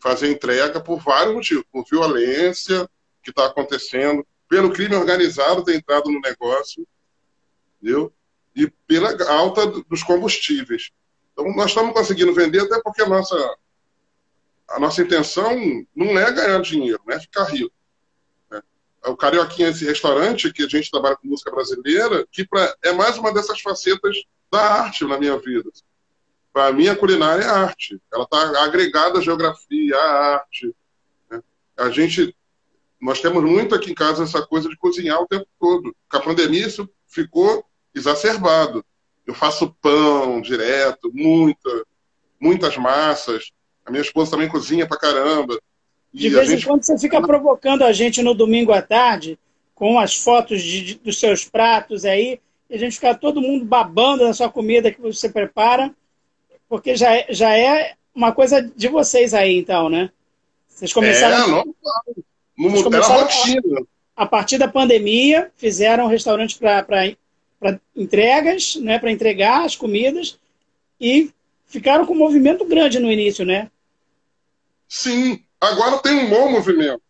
[0.00, 1.64] fazer entrega por vários motivos.
[1.70, 2.88] Por violência
[3.22, 6.86] que está acontecendo, pelo crime organizado ter entrado no negócio,
[7.80, 8.12] entendeu?
[8.54, 10.90] e pela alta dos combustíveis.
[11.32, 13.56] Então, nós estamos conseguindo vender, até porque a nossa
[14.68, 15.50] a nossa intenção
[15.94, 17.72] não é ganhar dinheiro, não é ficar rico.
[19.02, 19.10] Né?
[19.10, 22.92] O Carioquinha é esse restaurante que a gente trabalha com música brasileira, que pra, é
[22.92, 24.16] mais uma dessas facetas
[24.50, 25.70] da arte na minha vida.
[26.52, 28.00] Para mim, a culinária é arte.
[28.12, 30.74] Ela está agregada à geografia, à arte.
[31.30, 31.42] Né?
[31.76, 32.36] A gente,
[33.00, 35.96] nós temos muito aqui em casa essa coisa de cozinhar o tempo todo.
[36.10, 38.84] Com a pandemia, isso ficou exacerbado.
[39.26, 41.86] Eu faço pão direto, muita,
[42.38, 43.50] muitas massas.
[43.86, 45.58] A minha esposa também cozinha pra caramba.
[46.12, 46.62] De vez gente...
[46.62, 49.38] em quando você fica provocando a gente no domingo à tarde
[49.74, 54.24] com as fotos de, dos seus pratos aí, e a gente fica todo mundo babando
[54.24, 55.94] na sua comida que você prepara,
[56.68, 60.10] porque já é, já é uma coisa de vocês aí, então, né?
[60.68, 61.34] Vocês começaram.
[61.34, 61.74] É, não,
[62.56, 63.28] não, vocês começaram
[64.16, 70.38] a, a partir da pandemia, fizeram um restaurante para entregas, né, para entregar as comidas,
[71.00, 71.30] e
[71.66, 73.70] ficaram com um movimento grande no início, né?
[74.88, 77.02] Sim, agora tem um bom movimento.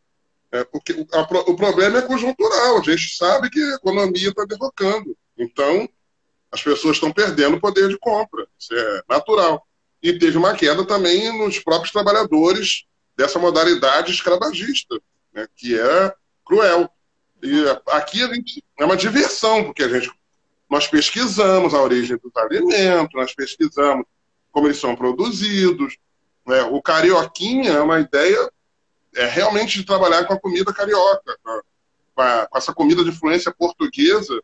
[0.53, 2.79] É, porque a, o problema é conjuntural.
[2.79, 5.17] A gente sabe que a economia está derrocando.
[5.37, 5.89] Então,
[6.51, 8.47] as pessoas estão perdendo o poder de compra.
[8.59, 9.67] Isso é natural.
[10.03, 12.85] E teve uma queda também nos próprios trabalhadores
[13.17, 15.01] dessa modalidade escravagista,
[15.33, 16.91] né, que é cruel.
[17.43, 20.13] E aqui a gente, é uma diversão, porque a gente,
[20.69, 24.05] nós pesquisamos a origem dos alimentos, nós pesquisamos
[24.51, 25.97] como eles são produzidos.
[26.47, 26.63] Né?
[26.63, 28.51] O carioquinha é uma ideia
[29.15, 33.53] é, realmente de trabalhar com a comida carioca, com, a, com essa comida de influência
[33.53, 34.43] portuguesa,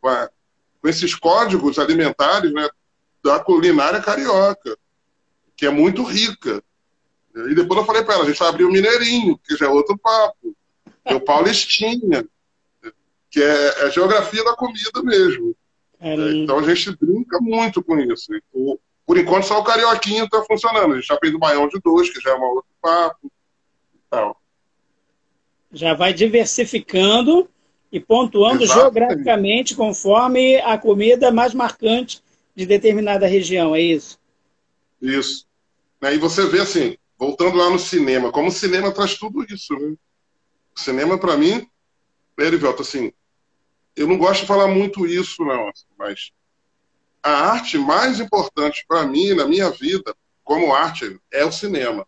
[0.00, 0.28] com, a,
[0.80, 2.68] com esses códigos alimentares né,
[3.22, 4.76] da culinária carioca,
[5.56, 6.62] que é muito rica.
[7.34, 9.68] E depois eu falei para ela, a gente vai abrir o Mineirinho, que já é
[9.68, 10.56] outro papo.
[11.04, 12.26] É o Paulistinha,
[13.30, 15.54] que é, é a geografia da comida mesmo.
[16.00, 18.30] É, então a gente brinca muito com isso.
[18.52, 20.92] O, por enquanto, só o Carioquinho está funcionando.
[20.92, 23.32] A gente já fez o Baião de dois, que já é um outro papo.
[24.10, 24.38] Tal.
[25.72, 27.48] Já vai diversificando
[27.90, 28.98] e pontuando Exatamente.
[28.98, 32.22] geograficamente conforme a comida mais marcante
[32.54, 34.20] de determinada região, é isso?
[35.00, 35.46] Isso.
[36.02, 39.72] E você vê assim, voltando lá no cinema, como o cinema traz tudo isso.
[39.72, 39.96] Né?
[40.76, 41.66] O cinema, para mim,
[42.38, 43.10] Erivelto, assim,
[43.96, 46.30] eu não gosto de falar muito isso, não, mas
[47.22, 52.06] a arte mais importante para mim, na minha vida, como arte, é o cinema.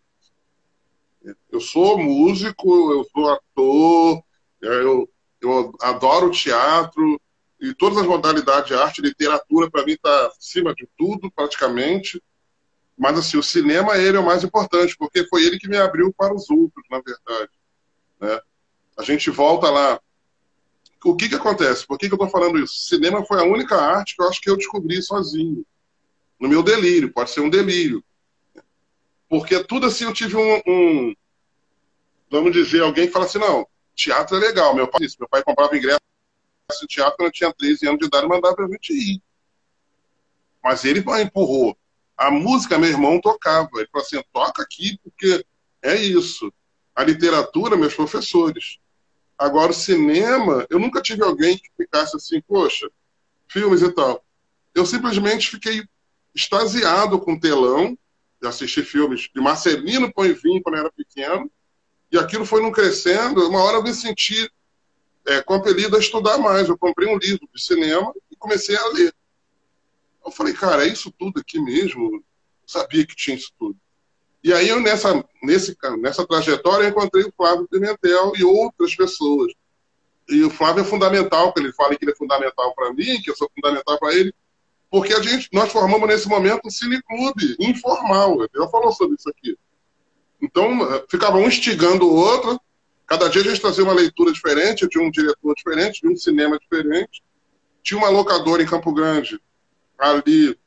[1.51, 4.23] Eu sou músico, eu sou ator,
[4.61, 7.21] eu, eu adoro teatro
[7.59, 12.21] e todas as modalidades de arte, literatura, para mim está acima de tudo, praticamente.
[12.97, 16.11] Mas assim, o cinema ele é o mais importante, porque foi ele que me abriu
[16.11, 17.51] para os outros, na verdade.
[18.19, 18.39] Né?
[18.97, 19.99] A gente volta lá
[21.03, 21.85] o que que acontece?
[21.85, 22.87] Por que, que eu estou falando isso?
[22.87, 25.65] Cinema foi a única arte que eu acho que eu descobri sozinho.
[26.39, 28.03] No meu delírio, pode ser um delírio.
[29.29, 31.15] Porque tudo assim eu tive um, um
[32.31, 34.73] vamos dizer, alguém que fala assim, não, teatro é legal.
[34.73, 35.99] Meu pai, meu pai comprava ingresso
[36.81, 39.21] no teatro quando eu tinha 13 anos de idade e mandava a gente ir.
[40.63, 41.77] Mas ele empurrou.
[42.15, 43.69] A música, meu irmão tocava.
[43.75, 45.45] Ele falou assim, toca aqui porque
[45.81, 46.53] é isso.
[46.95, 48.79] A literatura, meus professores.
[49.41, 52.87] Agora, o cinema, eu nunca tive alguém que ficasse assim, poxa,
[53.47, 54.23] filmes e tal.
[54.75, 55.83] Eu simplesmente fiquei
[56.31, 57.97] extasiado com o telão,
[58.39, 61.51] de assistir filmes de Marcelino Poivin quando eu era pequeno,
[62.11, 63.49] e aquilo foi não crescendo.
[63.49, 64.47] Uma hora eu me senti
[65.25, 66.69] é, compelido a estudar mais.
[66.69, 69.11] Eu comprei um livro de cinema e comecei a ler.
[70.23, 72.13] Eu falei, cara, é isso tudo aqui mesmo?
[72.13, 72.23] Eu
[72.67, 73.75] sabia que tinha isso tudo.
[74.43, 79.53] E aí, eu, nessa, nesse, nessa trajetória, eu encontrei o Flávio Pimentel e outras pessoas.
[80.27, 83.29] E o Flávio é fundamental, que ele fala que ele é fundamental para mim, que
[83.29, 84.33] eu sou fundamental para ele,
[84.89, 88.41] porque a gente, nós formamos nesse momento um cineclube informal.
[88.41, 89.57] Ele falou sobre isso aqui.
[90.41, 92.59] Então, ficava um instigando o outro,
[93.05, 96.57] cada dia a gente trazia uma leitura diferente, de um diretor diferente, de um cinema
[96.57, 97.21] diferente.
[97.83, 99.39] Tinha uma locadora em Campo Grande,
[99.99, 100.57] ali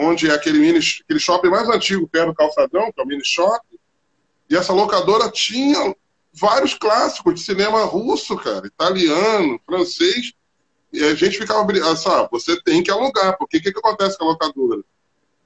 [0.00, 3.24] onde é aquele, mini, aquele shopping mais antigo, perto do Calçadão, que é o mini
[3.24, 3.78] shopping.
[4.48, 5.94] E essa locadora tinha
[6.32, 10.32] vários clássicos de cinema russo, cara, italiano, francês.
[10.92, 14.18] E a gente ficava brigando, ah, você tem que alugar, porque o que, que acontece
[14.18, 14.82] com a locadora?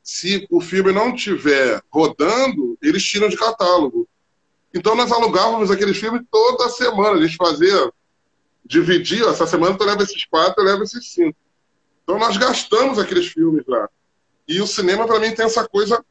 [0.02, 4.08] Se o filme não estiver rodando, eles tiram de catálogo.
[4.72, 7.18] Então nós alugávamos aqueles filmes toda semana.
[7.18, 7.92] A gente fazia,
[8.64, 11.36] dividia, essa semana tu leva esses quatro, eu levo esses cinco.
[12.02, 13.88] Então nós gastamos aqueles filmes lá.
[14.46, 16.04] E o cinema, para mim, tem essa coisa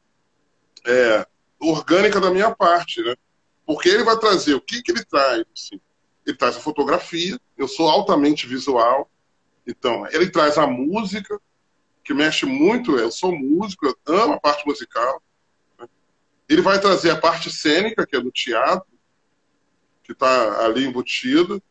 [0.86, 1.26] é,
[1.60, 3.14] orgânica da minha parte, né?
[3.66, 5.44] Porque ele vai trazer, o que, que ele traz?
[5.54, 5.80] Assim?
[6.26, 9.10] Ele traz a fotografia, eu sou altamente visual,
[9.66, 11.40] então ele traz a música,
[12.02, 15.22] que mexe muito, eu sou músico, eu amo a parte musical.
[15.78, 15.88] Né?
[16.48, 18.86] Ele vai trazer a parte cênica, que é do teatro,
[20.02, 21.62] que está ali embutido.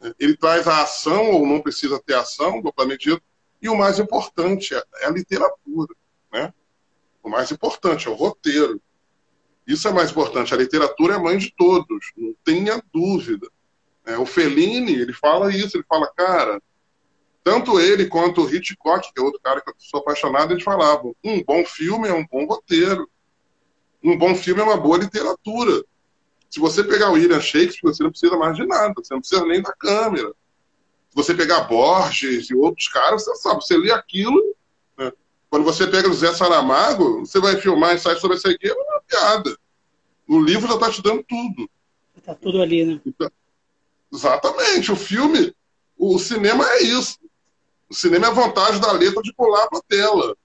[0.00, 0.14] Né?
[0.18, 3.22] Ele traz a ação, ou não precisa ter ação, duplamente dito.
[3.60, 5.94] E o mais importante é, é a literatura.
[7.22, 8.80] O mais importante é o roteiro.
[9.66, 10.52] Isso é mais importante.
[10.52, 13.48] A literatura é mãe de todos, não tenha dúvida.
[14.04, 16.60] É, o Fellini, ele fala isso, ele fala, cara,
[17.44, 21.14] tanto ele quanto o Hitchcock, que é outro cara que eu sou apaixonado, eles falavam,
[21.22, 23.08] um bom filme é um bom roteiro.
[24.02, 25.84] Um bom filme é uma boa literatura.
[26.48, 29.44] Se você pegar o William Shakespeare, você não precisa mais de nada, você não precisa
[29.44, 30.32] nem da câmera.
[31.10, 34.56] Se você pegar Borges e outros caras, você sabe, você lê aquilo
[35.50, 38.72] quando você pega o Zé Saramago, você vai filmar e sai sobre essa aqui, é
[38.72, 39.58] uma piada.
[40.28, 41.68] O livro já está te dando tudo.
[42.16, 43.00] Está tudo ali, né?
[43.04, 43.28] Então,
[44.12, 44.92] exatamente.
[44.92, 45.52] O filme,
[45.98, 47.18] o cinema é isso.
[47.88, 50.36] O cinema é a vantagem da letra de pular para a tela.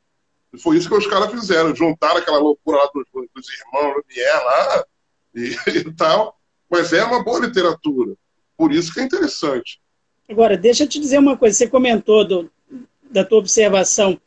[0.52, 1.76] E foi isso que os caras fizeram.
[1.76, 4.86] Juntaram aquela loucura lá dos, dos irmãos Lumière lá
[5.36, 5.56] e,
[5.88, 6.36] e tal.
[6.68, 8.16] Mas é uma boa literatura.
[8.58, 9.80] Por isso que é interessante.
[10.28, 11.56] Agora, deixa eu te dizer uma coisa.
[11.56, 12.50] Você comentou do,
[13.04, 14.20] da tua observação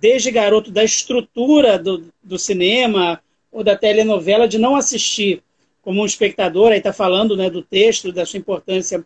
[0.00, 5.42] desde garoto, da estrutura do, do cinema ou da telenovela, de não assistir
[5.82, 9.04] como um espectador, aí está falando né, do texto, da sua importância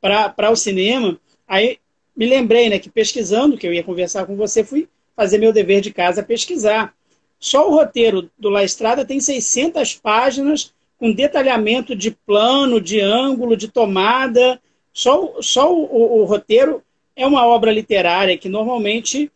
[0.00, 1.18] para o cinema.
[1.46, 1.78] Aí
[2.16, 5.80] me lembrei né, que pesquisando, que eu ia conversar com você, fui fazer meu dever
[5.80, 6.94] de casa, pesquisar.
[7.38, 13.56] Só o roteiro do La Estrada tem 600 páginas com detalhamento de plano, de ângulo,
[13.56, 14.60] de tomada.
[14.92, 16.82] Só, só o, o, o roteiro
[17.16, 19.32] é uma obra literária que normalmente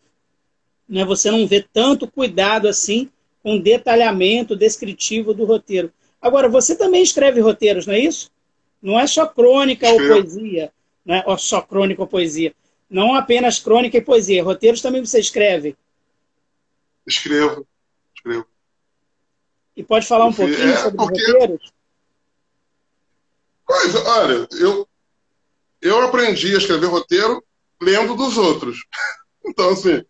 [0.89, 3.11] né, você não vê tanto cuidado assim
[3.43, 5.93] com detalhamento descritivo do roteiro.
[6.21, 8.31] Agora, você também escreve roteiros, não é isso?
[8.81, 10.73] Não é só crônica ou poesia,
[11.05, 11.23] né?
[11.27, 12.55] ou só crônica ou poesia.
[12.89, 14.43] Não apenas crônica e poesia.
[14.43, 15.77] Roteiros também você escreve?
[17.07, 17.67] Escrevo,
[18.15, 18.47] escrevo.
[19.77, 21.33] E pode falar um pouquinho é, sobre porque...
[21.33, 21.73] roteiros?
[23.67, 24.89] Pois, olha, eu,
[25.83, 27.43] eu aprendi a escrever roteiro
[27.81, 28.85] lendo dos outros.
[29.47, 30.03] Então, assim,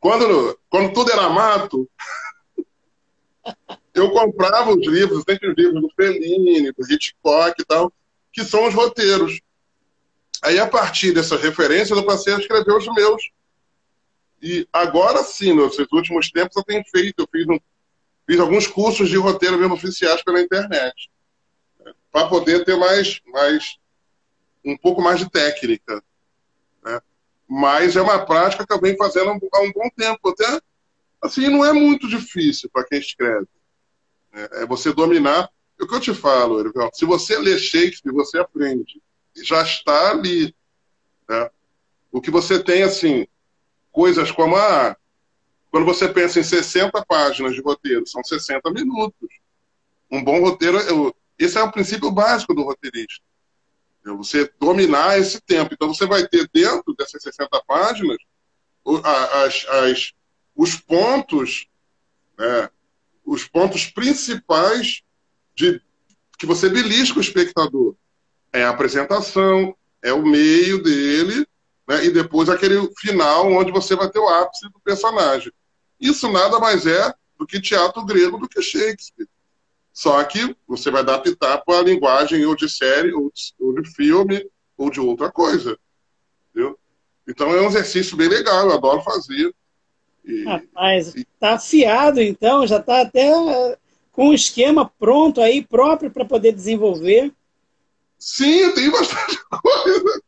[0.00, 1.88] quando, quando tudo era mato,
[3.94, 7.92] eu comprava os livros, sempre os livros do Fellini, do Hitchcock e tal,
[8.32, 9.40] que são os roteiros.
[10.42, 13.30] Aí, a partir dessas referências, eu passei a escrever os meus.
[14.42, 17.58] E agora sim, nos últimos tempos, eu tenho feito, eu fiz, um,
[18.26, 21.10] fiz alguns cursos de roteiro mesmo oficiais pela internet.
[21.78, 23.76] Né, para poder ter mais, mais,
[24.64, 26.02] um pouco mais de técnica.
[27.50, 27.60] Né?
[27.60, 30.28] Mas é uma prática que eu venho fazendo há um bom tempo.
[30.28, 30.60] Até,
[31.20, 33.48] assim, não é muito difícil para quem escreve.
[34.32, 35.50] É, é, você dominar.
[35.78, 39.02] É o que eu te falo, Erivel, se você lê Shakespeare, você aprende.
[39.42, 40.54] já está ali.
[41.28, 41.50] Né?
[42.12, 43.26] O que você tem, assim,
[43.90, 44.96] coisas como a.
[45.70, 49.28] Quando você pensa em 60 páginas de roteiro, são 60 minutos.
[50.10, 50.78] Um bom roteiro.
[50.78, 53.24] Eu, esse é o princípio básico do roteirista.
[54.04, 55.74] Você dominar esse tempo.
[55.74, 58.16] Então, você vai ter dentro dessas 60 páginas
[59.04, 60.12] as, as,
[60.56, 61.68] os pontos,
[62.38, 62.70] né,
[63.24, 65.02] os pontos principais
[65.54, 65.80] de
[66.38, 67.94] que você belisca o espectador.
[68.52, 71.46] É a apresentação, é o meio dele,
[71.86, 75.52] né, e depois aquele final onde você vai ter o ápice do personagem.
[76.00, 79.28] Isso nada mais é do que teatro grego do que Shakespeare.
[80.00, 83.90] Só que você vai adaptar para a linguagem ou de série, ou de, ou de
[83.90, 85.78] filme, ou de outra coisa.
[86.48, 86.78] Entendeu?
[87.28, 89.54] Então é um exercício bem legal, eu adoro fazer.
[90.24, 91.26] E, Rapaz, e...
[91.38, 93.30] tá afiado então, já está até
[94.10, 97.30] com um esquema pronto aí, próprio para poder desenvolver.
[98.18, 100.22] Sim, tem bastante coisa.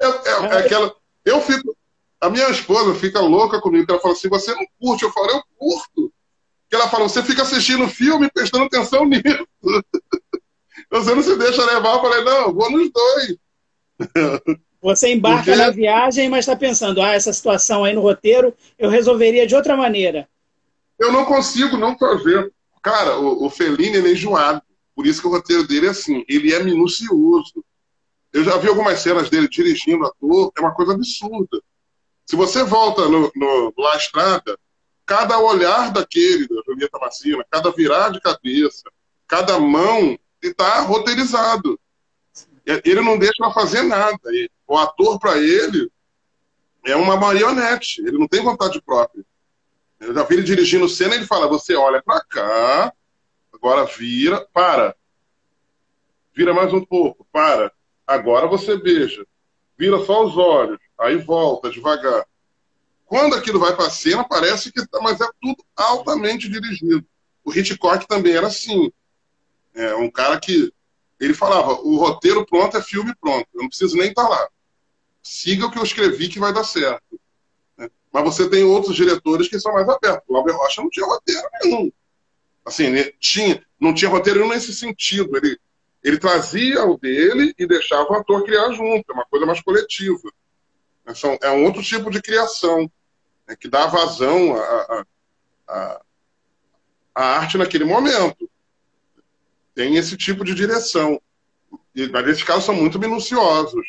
[0.00, 0.96] É, é, é, aquela.
[1.24, 1.76] Eu fico.
[2.20, 5.04] A minha esposa fica louca comigo, ela fala assim: você não curte?
[5.04, 6.12] Eu falo, eu curto.
[6.72, 9.46] Que ela fala, você fica assistindo filme prestando atenção nisso.
[10.90, 11.96] você não se deixa levar.
[11.96, 13.36] Eu falei, não, vou nos dois.
[14.80, 15.54] Você embarca Porque...
[15.54, 19.76] na viagem, mas está pensando, ah, essa situação aí no roteiro eu resolveria de outra
[19.76, 20.26] maneira.
[20.98, 22.50] Eu não consigo não fazer.
[22.82, 24.62] Cara, o, o Fellini é enjoado.
[24.96, 27.62] Por isso que o roteiro dele é assim, ele é minucioso.
[28.32, 31.60] Eu já vi algumas cenas dele dirigindo ator, é uma coisa absurda.
[32.24, 34.58] Se você volta no, no, La Estrada,
[35.04, 38.90] cada olhar daquele, da Julieta Massina, cada virar de cabeça,
[39.26, 41.78] cada mão, está roteirizado.
[42.64, 44.18] Ele não deixa ela fazer nada.
[44.66, 45.90] O ator, para ele,
[46.84, 48.00] é uma marionete.
[48.00, 49.24] Ele não tem vontade própria.
[50.00, 52.92] Eu já vi ele dirigindo cena e ele fala: você olha para cá,
[53.52, 54.94] agora vira, para.
[56.34, 57.72] Vira mais um pouco, para.
[58.06, 59.24] Agora você beija.
[59.78, 62.26] Vira só os olhos, aí volta devagar.
[63.12, 64.88] Quando aquilo vai para cena, parece que.
[64.88, 67.04] Tá, mas é tudo altamente dirigido.
[67.44, 68.90] O Hitchcock também era assim.
[69.74, 70.72] É um cara que.
[71.20, 73.46] Ele falava: o roteiro pronto é filme pronto.
[73.52, 74.48] Eu não preciso nem estar tá lá.
[75.22, 77.20] Siga o que eu escrevi que vai dar certo.
[78.10, 80.24] Mas você tem outros diretores que são mais abertos.
[80.26, 81.92] O Albert Rocha não tinha roteiro nenhum.
[82.64, 85.36] Assim, tinha, não tinha roteiro nesse sentido.
[85.36, 85.58] Ele,
[86.02, 89.04] ele trazia o dele e deixava o ator criar junto.
[89.10, 90.32] É uma coisa mais coletiva.
[91.04, 92.90] É, é um outro tipo de criação
[93.52, 94.56] né, que dá vazão
[95.66, 95.94] à,
[97.14, 98.50] arte naquele momento.
[99.74, 101.20] Tem esse tipo de direção.
[101.94, 103.86] E, mas esses casos são muito minuciosos.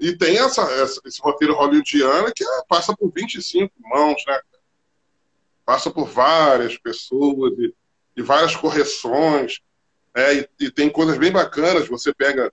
[0.00, 4.40] E tem essa, essa, esse roteiro hollywoodiano que é, passa por 25 mãos, né?
[5.62, 7.74] Passa por várias pessoas e,
[8.16, 9.60] e várias correções.
[10.14, 11.86] É, e, e, tem coisas bem bacanas.
[11.86, 12.50] Você pega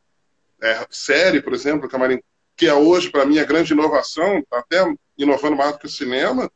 [0.61, 2.21] é, série, por exemplo, Camarim,
[2.57, 4.83] que é hoje, para mim, a grande inovação, até
[5.17, 6.51] inovando mais do que o cinema.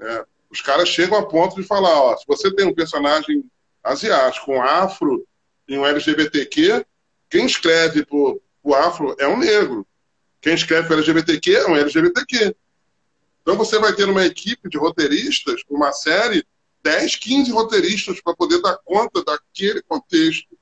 [0.00, 3.44] É, os caras chegam a ponto de falar: ó, se você tem um personagem
[3.82, 5.26] asiático, um afro
[5.68, 6.84] e um LGBTQ,
[7.28, 9.86] quem escreve pro, o afro é um negro.
[10.40, 12.54] Quem escreve para LGBTQ é um LGBTQ.
[13.42, 16.46] Então você vai ter uma equipe de roteiristas, uma série,
[16.82, 20.56] 10, 15 roteiristas para poder dar conta daquele contexto.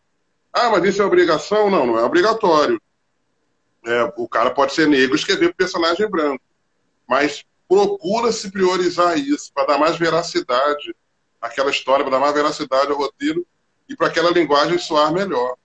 [0.53, 1.71] Ah, mas isso é obrigação?
[1.71, 2.81] Não, não é obrigatório.
[3.85, 6.43] É, o cara pode ser negro e escrever personagem branco.
[7.13, 10.97] Mas procura-se priorizar isso para dar mais veracidade
[11.43, 13.47] àquela história, para dar mais veracidade ao roteiro
[13.87, 15.57] e para aquela linguagem soar melhor.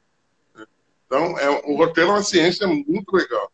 [1.06, 3.50] Então, é, o roteiro é uma ciência muito legal.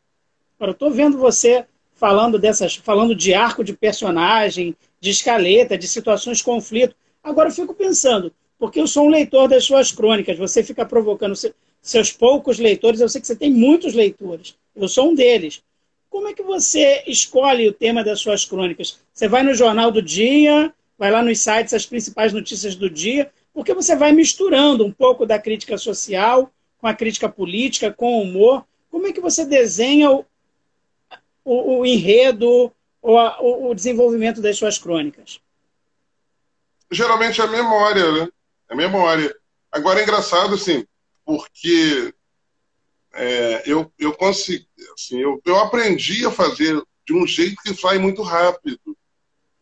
[0.57, 5.87] Agora, eu estou vendo você falando dessas, falando de arco de personagem, de escaleta, de
[5.87, 6.95] situações de conflito.
[7.23, 11.35] Agora eu fico pensando, porque eu sou um leitor das suas crônicas, você fica provocando
[11.79, 15.61] seus poucos leitores, eu sei que você tem muitos leitores, eu sou um deles.
[16.13, 18.99] Como é que você escolhe o tema das suas crônicas?
[19.11, 23.31] Você vai no Jornal do Dia, vai lá nos sites, as principais notícias do dia,
[23.51, 28.21] porque você vai misturando um pouco da crítica social com a crítica política, com o
[28.21, 28.63] humor.
[28.91, 30.25] Como é que você desenha o,
[31.43, 35.39] o enredo ou a, o, o, desenvolvimento das suas crônicas?
[36.91, 38.29] Geralmente é a memória, né?
[38.69, 39.35] É memória.
[39.71, 40.85] Agora é engraçado, assim,
[41.25, 42.13] porque
[43.13, 47.97] é, eu, eu consegui, assim, eu, eu aprendi a fazer de um jeito que sai
[47.97, 48.97] muito rápido.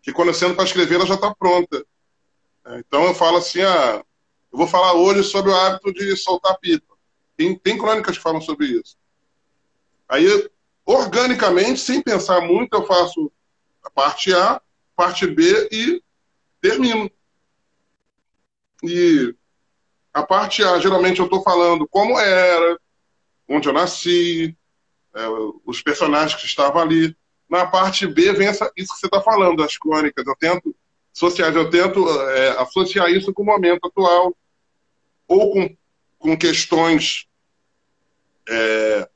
[0.02, 1.86] Que quando eu sento para escrever, ela já está pronta.
[2.66, 4.04] É, então eu falo assim, ah,
[4.52, 6.96] eu vou falar hoje sobre o hábito de soltar pipa.
[7.36, 8.98] Tem, tem crônicas que falam sobre isso.
[10.08, 10.26] Aí
[10.86, 13.32] organicamente, sem pensar muito, eu faço
[13.84, 14.62] a parte A,
[14.96, 16.02] parte B e
[16.60, 17.10] termino.
[18.84, 19.36] E
[20.14, 22.80] a parte A, geralmente eu estou falando como era,
[23.52, 24.56] onde eu nasci,
[25.14, 25.22] é,
[25.66, 27.16] os personagens que estavam ali.
[27.50, 30.26] Na parte B vem essa, isso que você está falando, das crônicas.
[30.26, 30.76] Eu tento
[31.12, 34.36] sociais, eu tento é, associar isso com o momento atual,
[35.28, 35.78] ou com,
[36.18, 37.28] com questões
[38.48, 39.10] é,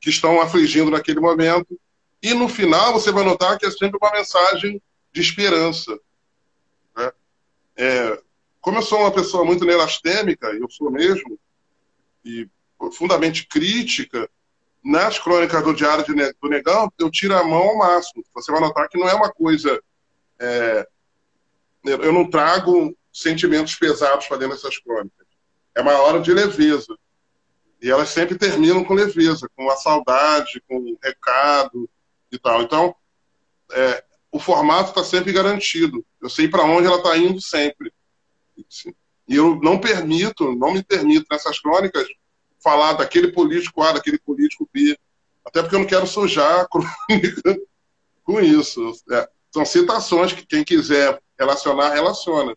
[0.00, 1.78] que estão afligindo naquele momento.
[2.22, 4.82] E no final você vai notar que é sempre uma mensagem
[5.12, 5.98] de esperança.
[6.96, 7.12] Né?
[7.76, 8.22] É,
[8.60, 11.38] como eu sou uma pessoa muito neurastêmica, eu sou mesmo,
[12.24, 12.46] e
[12.78, 14.30] profundamente crítica,
[14.84, 16.04] nas crônicas do Diário
[16.40, 18.24] do Negão, eu tiro a mão ao máximo.
[18.34, 19.82] Você vai notar que não é uma coisa.
[20.38, 20.88] É,
[21.84, 25.26] eu não trago sentimentos pesados para dentro dessas crônicas.
[25.74, 26.96] É uma hora de leveza.
[27.82, 31.88] E elas sempre terminam com leveza, com a saudade, com o recado
[32.30, 32.62] e tal.
[32.62, 32.94] Então,
[33.72, 36.04] é, o formato está sempre garantido.
[36.20, 37.92] Eu sei para onde ela está indo sempre.
[39.28, 42.08] E eu não permito, não me permito nessas crônicas
[42.68, 44.94] falar daquele político A, daquele político B.
[45.42, 47.58] Até porque eu não quero sujar a crônica
[48.22, 48.92] com isso.
[49.10, 52.54] É, são citações que quem quiser relacionar, relaciona.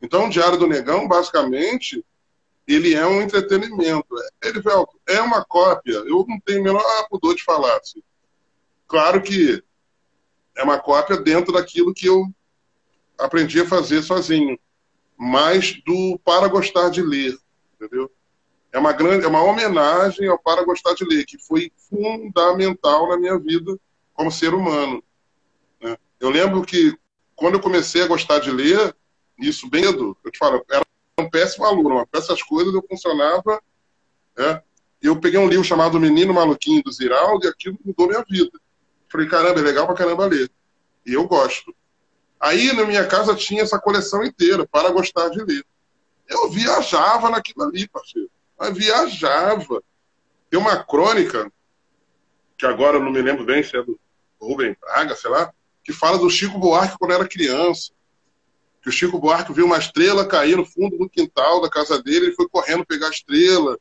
[0.00, 2.02] Então, o Diário do Negão, basicamente,
[2.66, 4.06] ele é um entretenimento.
[4.42, 4.62] Ele,
[5.06, 5.96] é uma cópia.
[5.96, 7.76] Eu não tenho o menor pudor de falar.
[7.76, 8.02] Assim.
[8.88, 9.62] Claro que
[10.56, 12.24] é uma cópia dentro daquilo que eu
[13.18, 14.58] aprendi a fazer sozinho,
[15.14, 17.36] mas do para gostar de ler,
[17.74, 18.10] entendeu?
[18.72, 23.18] É uma grande, é uma homenagem ao para gostar de ler, que foi fundamental na
[23.18, 23.78] minha vida
[24.14, 25.04] como ser humano.
[25.80, 25.96] Né?
[26.18, 26.96] Eu lembro que
[27.36, 28.96] quando eu comecei a gostar de ler,
[29.38, 30.84] isso bem eu te falo, era
[31.18, 33.60] um péssimo aluno, mas para essas coisas eu funcionava.
[34.36, 34.62] Né?
[35.02, 38.58] Eu peguei um livro chamado Menino Maluquinho do Ziraldo e aquilo mudou minha vida.
[39.10, 40.50] Falei, caramba, é legal pra caramba ler.
[41.04, 41.74] E eu gosto.
[42.40, 45.64] Aí na minha casa tinha essa coleção inteira, para gostar de ler.
[46.26, 48.30] Eu viajava naquilo ali, parceiro.
[48.70, 49.82] Viajava.
[50.50, 51.50] Tem uma crônica,
[52.56, 53.98] que agora eu não me lembro bem se é do
[54.40, 55.52] Rubem Braga, sei lá,
[55.82, 57.92] que fala do Chico Buarque quando era criança.
[58.82, 62.26] Que o Chico Buarque viu uma estrela cair no fundo do quintal da casa dele,
[62.26, 63.78] ele foi correndo pegar a estrela,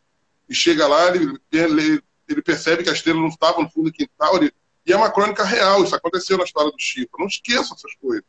[0.48, 3.94] e chega lá, ele, ele, ele percebe que a estrela não estava no fundo do
[3.94, 4.54] quintal, ele
[4.86, 7.20] e é uma crônica real, isso aconteceu na história do Chico.
[7.20, 8.26] Não esqueçam essas coisas.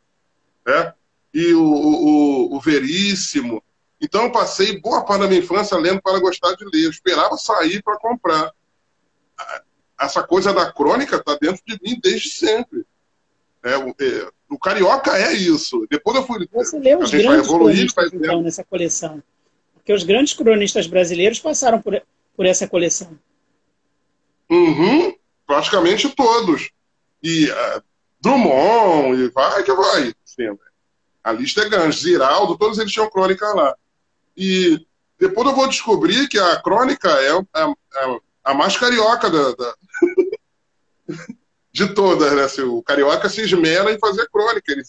[0.67, 0.93] Né?
[1.33, 3.63] E o, o, o Veríssimo.
[4.03, 6.87] Então, eu passei boa parte da minha infância lendo para gostar de ler.
[6.87, 8.53] Eu esperava sair para comprar.
[10.01, 12.85] Essa coisa da crônica está dentro de mim desde sempre.
[13.63, 15.87] É, o, é, o, carioca é isso.
[15.89, 16.49] Depois eu fui.
[16.53, 19.23] Você leu os grandes cronistas, então, nessa coleção.
[19.75, 22.03] Porque os grandes cronistas brasileiros passaram por,
[22.37, 23.17] por essa coleção.
[24.51, 25.15] Uhum
[25.53, 26.71] praticamente todos.
[27.23, 27.83] E uh,
[28.21, 30.15] Drummond, e vai que vai.
[30.25, 30.59] Assim,
[31.23, 31.97] a lista é grande.
[31.97, 33.77] Ziraldo, todos eles tinham crônica lá.
[34.37, 34.87] E
[35.18, 39.74] depois eu vou descobrir que a crônica é a, a, a mais carioca da, da...
[41.72, 42.33] de todas.
[42.33, 42.43] Né?
[42.43, 44.72] Assim, o carioca se esmera em fazer crônica.
[44.72, 44.83] Ele,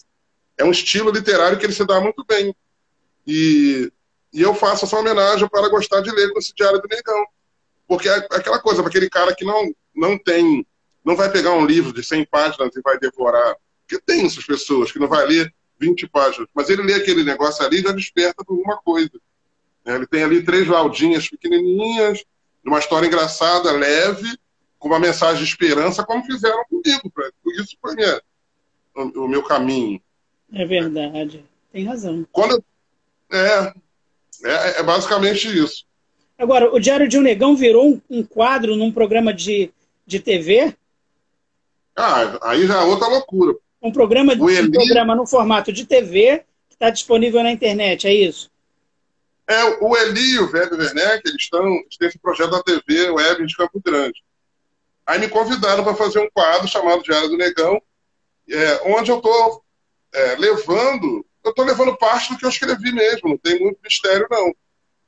[0.56, 2.54] é um estilo literário que ele se dá muito bem.
[3.26, 3.90] E,
[4.32, 7.24] e eu faço essa homenagem para gostar de ler esse Diário do Negão.
[7.86, 10.66] Porque é aquela coisa, para aquele cara que não, não tem,
[11.04, 13.56] não vai pegar um livro de 100 páginas e vai devorar.
[13.86, 17.64] Porque tem essas pessoas que não vai ler 20 páginas, mas ele lê aquele negócio
[17.64, 19.12] ali e já desperta alguma coisa.
[19.84, 22.24] É, ele tem ali três laudinhas pequenininhas,
[22.64, 24.28] uma história engraçada, leve,
[24.78, 27.10] com uma mensagem de esperança, como fizeram comigo.
[27.10, 28.20] Pra, isso foi minha,
[28.94, 30.00] o, o, meu caminho.
[30.52, 32.26] É verdade, tem razão.
[32.32, 32.62] Quando,
[33.30, 33.72] é,
[34.44, 35.84] é, é basicamente isso.
[36.38, 39.70] Agora, o Diário de um Negão virou um, um quadro num programa de,
[40.06, 40.74] de TV?
[41.96, 43.54] Ah, aí já é outra loucura.
[43.80, 44.68] Um programa, Eli...
[44.68, 48.50] um programa no formato de TV que está disponível na internet, é isso?
[49.46, 53.10] É, o Eli e o Velho Werneck, eles, estão, eles têm esse projeto da TV
[53.10, 54.22] Web de Campo Grande.
[55.06, 57.80] Aí me convidaram para fazer um quadro chamado Diário do Negão,
[58.48, 59.62] é, onde eu estou
[60.14, 64.26] é, levando, eu estou levando parte do que eu escrevi mesmo, não tem muito mistério
[64.30, 64.54] não.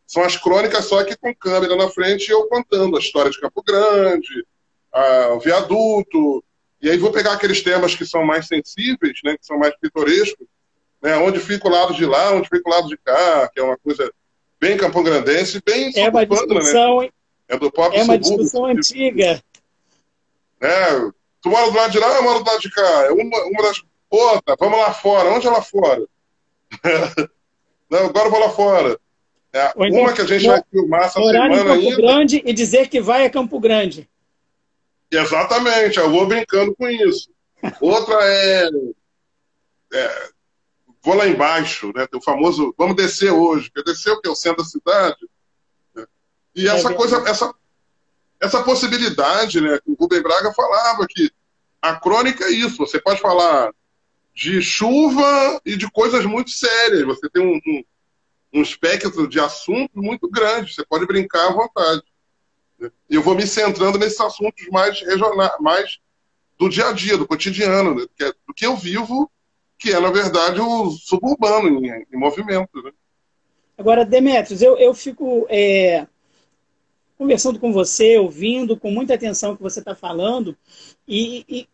[0.06, 3.40] São as crônicas só que com câmera na frente e eu contando a história de
[3.40, 4.46] Campo Grande,
[4.92, 6.44] a, o viaduto.
[6.80, 10.46] E aí vou pegar aqueles temas que são mais sensíveis, né, que são mais pitorescos,
[11.02, 13.62] né, onde fica o lado de lá, onde fica o lado de cá, que é
[13.62, 14.12] uma coisa
[14.66, 16.26] bem campograndense, bem é uma né?
[16.26, 17.08] discussão, né?
[17.48, 19.40] É, do é uma discussão antiga.
[20.60, 21.00] É,
[21.40, 23.04] tu mora do lado de lá, eu moro do lado de cá.
[23.06, 23.82] É uma, uma das.
[24.10, 25.30] Outra, vamos lá fora.
[25.30, 26.02] Onde é lá fora?
[27.88, 28.98] Não, agora eu vou lá fora.
[29.52, 31.96] É, então, uma que a gente vai filmar essa semana em Campo ainda.
[31.96, 34.08] Grande e dizer que vai a Campo Grande.
[35.10, 37.30] Exatamente, eu vou brincando com isso.
[37.80, 38.68] Outra é,
[39.94, 40.28] é,
[41.06, 42.04] Vou lá embaixo, né?
[42.04, 42.74] Tem o famoso.
[42.76, 43.70] Vamos descer hoje.
[43.70, 44.28] Quer descer o que?
[44.28, 45.28] O centro da cidade.
[45.94, 46.04] Né?
[46.52, 47.54] E é essa coisa, essa,
[48.40, 49.78] essa possibilidade, né?
[49.86, 51.30] O Rubem Braga falava que
[51.80, 52.78] a crônica é isso.
[52.78, 53.72] Você pode falar
[54.34, 57.04] de chuva e de coisas muito sérias.
[57.04, 57.84] Você tem um, um,
[58.54, 60.74] um espectro de assuntos muito grande.
[60.74, 62.02] Você pode brincar à vontade.
[63.08, 66.00] E eu vou me centrando nesses assuntos mais regionais, mais
[66.58, 68.06] do dia a dia, do cotidiano, né?
[68.22, 69.30] É do que eu vivo,
[69.78, 72.82] que é, na verdade, o suburbano em, em movimento.
[72.82, 72.90] Né?
[73.76, 76.06] Agora, Demetrios, eu, eu fico é,
[77.18, 80.56] conversando com você, ouvindo com muita atenção o que você está falando,
[81.06, 81.68] e, e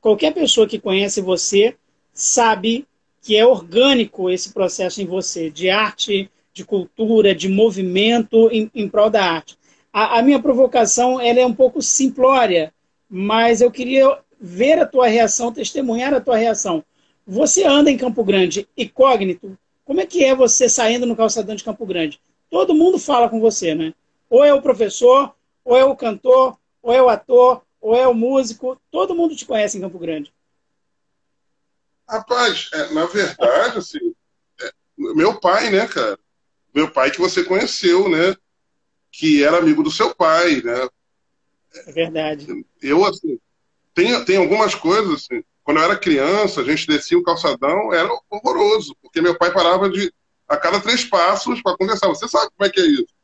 [0.00, 1.76] qualquer pessoa que conhece você
[2.12, 2.86] sabe
[3.22, 8.88] que é orgânico esse processo em você, de arte, de cultura, de movimento em, em
[8.88, 9.58] prol da arte.
[9.92, 12.72] A, a, minha provocação ela é um pouco simplória,
[13.08, 16.84] mas eu queria ver a tua reação, testemunhar a tua reação.
[17.26, 19.58] Você anda em Campo Grande incógnito?
[19.84, 22.20] Como é que é você saindo no calçadão de Campo Grande?
[22.50, 23.94] Todo mundo fala com você, né?
[24.28, 28.14] Ou é o professor, ou é o cantor, ou é o ator, ou é o
[28.14, 28.80] músico.
[28.90, 30.32] Todo mundo te conhece em Campo Grande.
[32.08, 34.14] Rapaz, é, na verdade, assim,
[34.60, 36.18] é, meu pai, né, cara?
[36.74, 38.36] Meu pai que você conheceu, né?
[39.10, 40.88] Que era amigo do seu pai, né?
[41.86, 42.46] É verdade.
[42.82, 43.38] Eu, assim,
[43.94, 48.08] tem, tem algumas coisas, assim, quando eu era criança, a gente descia o calçadão, era
[48.30, 50.12] horroroso, porque meu pai parava de
[50.46, 52.06] a cada três passos para conversar.
[52.08, 53.14] Você sabe como é que é isso?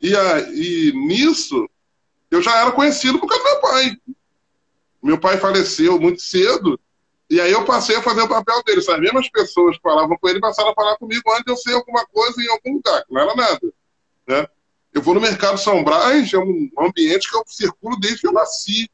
[0.00, 1.68] E, a, e nisso,
[2.30, 3.96] eu já era conhecido por causa do meu pai.
[5.02, 6.78] Meu pai faleceu muito cedo,
[7.28, 8.78] e aí eu passei a fazer o papel dele.
[8.78, 11.72] As mesmas pessoas que falavam com ele passaram a falar comigo antes de eu ser
[11.72, 13.72] alguma coisa em algum lugar, que não era nada.
[14.26, 14.46] Né?
[14.92, 18.32] Eu vou no Mercado São Brás, é um ambiente que eu circulo desde que eu
[18.32, 18.88] nasci.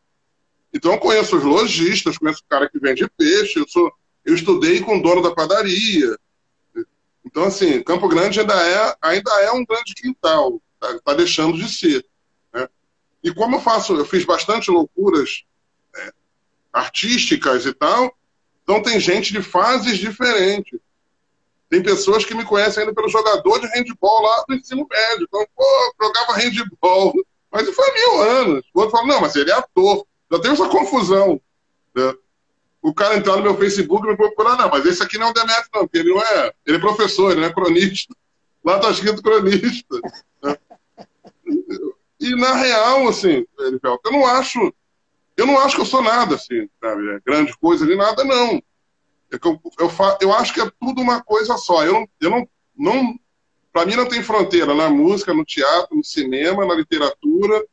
[0.72, 3.92] Então eu conheço os lojistas, conheço o cara que vende peixe, eu, sou,
[4.24, 6.16] eu estudei com o dono da padaria.
[7.24, 11.68] Então, assim, Campo Grande ainda é, ainda é um grande quintal, está tá deixando de
[11.68, 12.04] ser.
[12.52, 12.68] Né?
[13.22, 15.44] E como eu faço, eu fiz bastante loucuras
[15.96, 16.12] é,
[16.72, 18.16] artísticas e tal,
[18.62, 20.78] então tem gente de fases diferentes.
[21.68, 25.24] Tem pessoas que me conhecem ainda pelo jogador de handball lá do ensino médio.
[25.26, 27.14] Então, pô, jogava handball.
[27.50, 28.64] Mas foi mil anos.
[28.74, 30.06] O outro fala, não, mas ele é ator.
[30.33, 31.41] Já tem essa confusão.
[31.95, 32.14] Né?
[32.80, 35.30] O cara entrar no meu Facebook e me procurar, não, mas esse aqui não é
[35.30, 36.53] o Demetrio, não, porque ele não é.
[36.66, 38.14] Ele é professor, ele não é cronista.
[38.64, 40.01] Lá tá escrito cronista.
[40.43, 40.57] Né?
[42.18, 44.72] E na real, assim, eu não acho.
[45.37, 47.09] Eu não acho que eu sou nada, assim, sabe?
[47.11, 48.62] É grande coisa nem nada, não.
[49.30, 51.85] É eu, eu, eu acho que é tudo uma coisa só.
[51.85, 53.18] Eu eu não, não
[53.72, 57.64] para mim não tem fronteira na música, no teatro, no cinema, na literatura,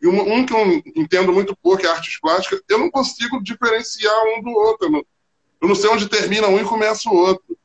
[0.00, 4.14] e um, um, que eu entendo muito pouco é artes plásticas, eu não consigo diferenciar
[4.36, 4.86] um do outro.
[4.86, 5.06] Eu não,
[5.60, 7.56] eu não sei onde termina um e começa o outro.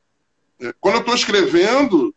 [0.60, 2.16] É, quando eu estou escrevendo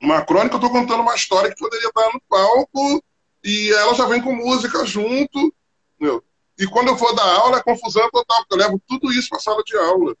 [0.00, 3.02] uma crônica, eu estou contando uma história que poderia estar no palco
[3.42, 5.52] e ela já vem com música junto.
[5.96, 6.22] Entendeu?
[6.58, 9.38] E quando eu vou dar aula, é confusão total, porque eu levo tudo isso para
[9.38, 10.16] a sala de aula.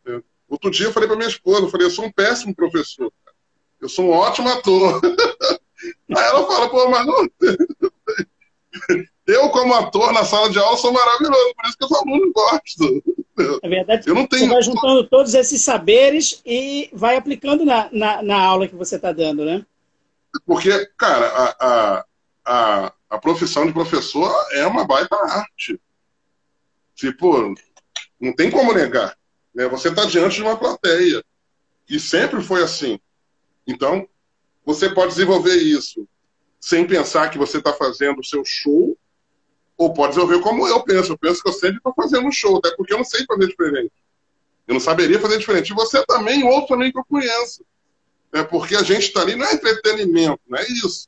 [0.00, 0.24] Entendeu?
[0.48, 3.12] Outro dia eu falei para minha esposa, eu falei, eu sou um péssimo professor.
[3.80, 5.00] Eu sou um ótimo ator.
[6.16, 7.28] Aí ela fala, pô, mas não...
[9.26, 13.02] Eu, como ator na sala de aula, sou maravilhoso, por isso que os alunos gostam.
[13.62, 14.08] É verdade.
[14.08, 14.46] Eu não tenho...
[14.46, 18.96] Você vai juntando todos esses saberes e vai aplicando na, na, na aula que você
[18.96, 19.64] está dando, né?
[20.44, 22.04] Porque, cara, a, a,
[22.44, 25.80] a, a, profissão de professor é uma baita arte.
[26.94, 27.54] Tipo,
[28.20, 29.16] não tem como negar.
[29.54, 29.66] Né?
[29.68, 31.24] Você está diante de uma plateia.
[31.88, 32.98] E sempre foi assim.
[33.66, 34.06] Então,
[34.66, 36.06] você pode desenvolver isso
[36.64, 38.96] sem pensar que você está fazendo o seu show,
[39.76, 41.12] ou pode desenvolver como eu penso.
[41.12, 43.48] Eu penso que eu sempre estou fazendo um show, até porque eu não sei fazer
[43.48, 43.92] diferente.
[44.66, 45.72] Eu não saberia fazer diferente.
[45.72, 47.66] E você também, outro também que eu conheço.
[48.32, 51.06] É porque a gente está ali, não é entretenimento, não é isso.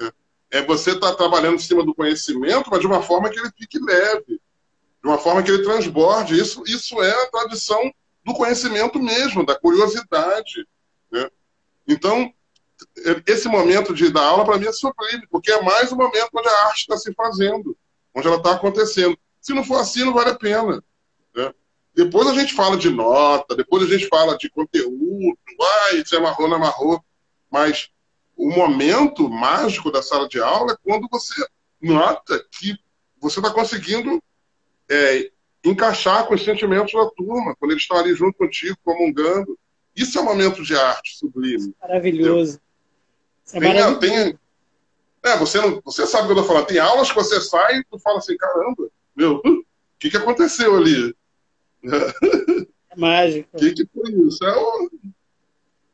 [0.00, 3.40] É, é você estar tá trabalhando em cima do conhecimento, mas de uma forma que
[3.40, 4.40] ele fique leve,
[5.02, 6.38] de uma forma que ele transborde.
[6.38, 7.92] Isso, isso é a tradição
[8.24, 10.64] do conhecimento mesmo, da curiosidade.
[11.10, 11.28] Né?
[11.88, 12.32] Então,
[13.26, 16.48] esse momento de dar aula, para mim, é sublime, porque é mais um momento onde
[16.48, 17.76] a arte está se fazendo,
[18.14, 19.16] onde ela está acontecendo.
[19.40, 20.82] Se não for assim, não vale a pena.
[21.34, 21.52] Né?
[21.94, 25.38] Depois a gente fala de nota, depois a gente fala de conteúdo,
[25.90, 27.02] ai, se amarrou, não amarrou.
[27.50, 27.90] Mas
[28.36, 31.46] o momento mágico da sala de aula é quando você
[31.80, 32.76] nota que
[33.20, 34.22] você está conseguindo
[34.90, 35.30] é,
[35.64, 39.58] encaixar com os sentimentos da turma, quando eles estão ali junto contigo, comungando.
[39.94, 41.74] Isso é um momento de arte sublime.
[41.80, 42.60] Maravilhoso.
[43.52, 44.38] É tem, tem,
[45.24, 46.66] é, você, não, você sabe o que eu tô falando.
[46.66, 49.64] Tem aulas que você sai e tu fala assim, caramba, meu, o
[49.98, 51.14] que, que aconteceu ali?
[51.84, 53.48] É mágico.
[53.52, 54.44] O que, que foi isso?
[54.44, 54.54] É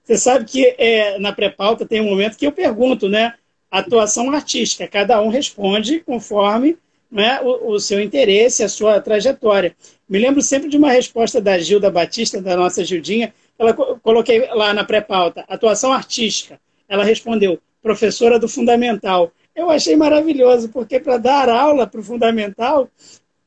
[0.05, 3.34] Você sabe que é, na pré-pauta tem um momento que eu pergunto, né?
[3.72, 4.86] atuação artística.
[4.86, 6.76] Cada um responde conforme
[7.11, 9.74] né, o, o, seu interesse, a sua trajetória.
[10.07, 14.74] Me lembro sempre de uma resposta da Gilda Batista, da nossa Gildinha, ela coloquei lá
[14.74, 16.61] na pré-pauta, atuação artística.
[16.93, 19.32] Ela respondeu, professora do Fundamental.
[19.57, 22.86] Eu achei maravilhoso, porque para dar aula para o Fundamental,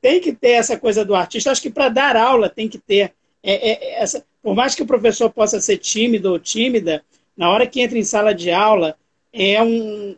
[0.01, 1.51] tem que ter essa coisa do artista.
[1.51, 4.25] Acho que para dar aula tem que ter é, é, essa.
[4.41, 7.05] Por mais que o professor possa ser tímido ou tímida,
[7.37, 8.97] na hora que entra em sala de aula,
[9.31, 10.15] é um,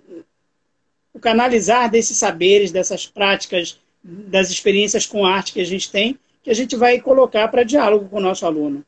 [1.14, 6.50] o canalizar desses saberes, dessas práticas, das experiências com arte que a gente tem, que
[6.50, 8.86] a gente vai colocar para diálogo com o nosso aluno.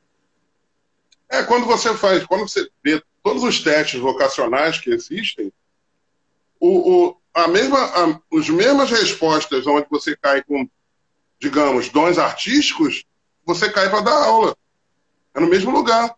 [1.30, 5.52] É, quando você faz, quando você vê todos os testes vocacionais que existem,
[6.60, 10.70] o, o, a mesma, a, as mesmas respostas onde você cai com,
[11.40, 13.06] digamos, dons artísticos,
[13.46, 14.56] você cai para dar aula.
[15.34, 16.14] É no mesmo lugar.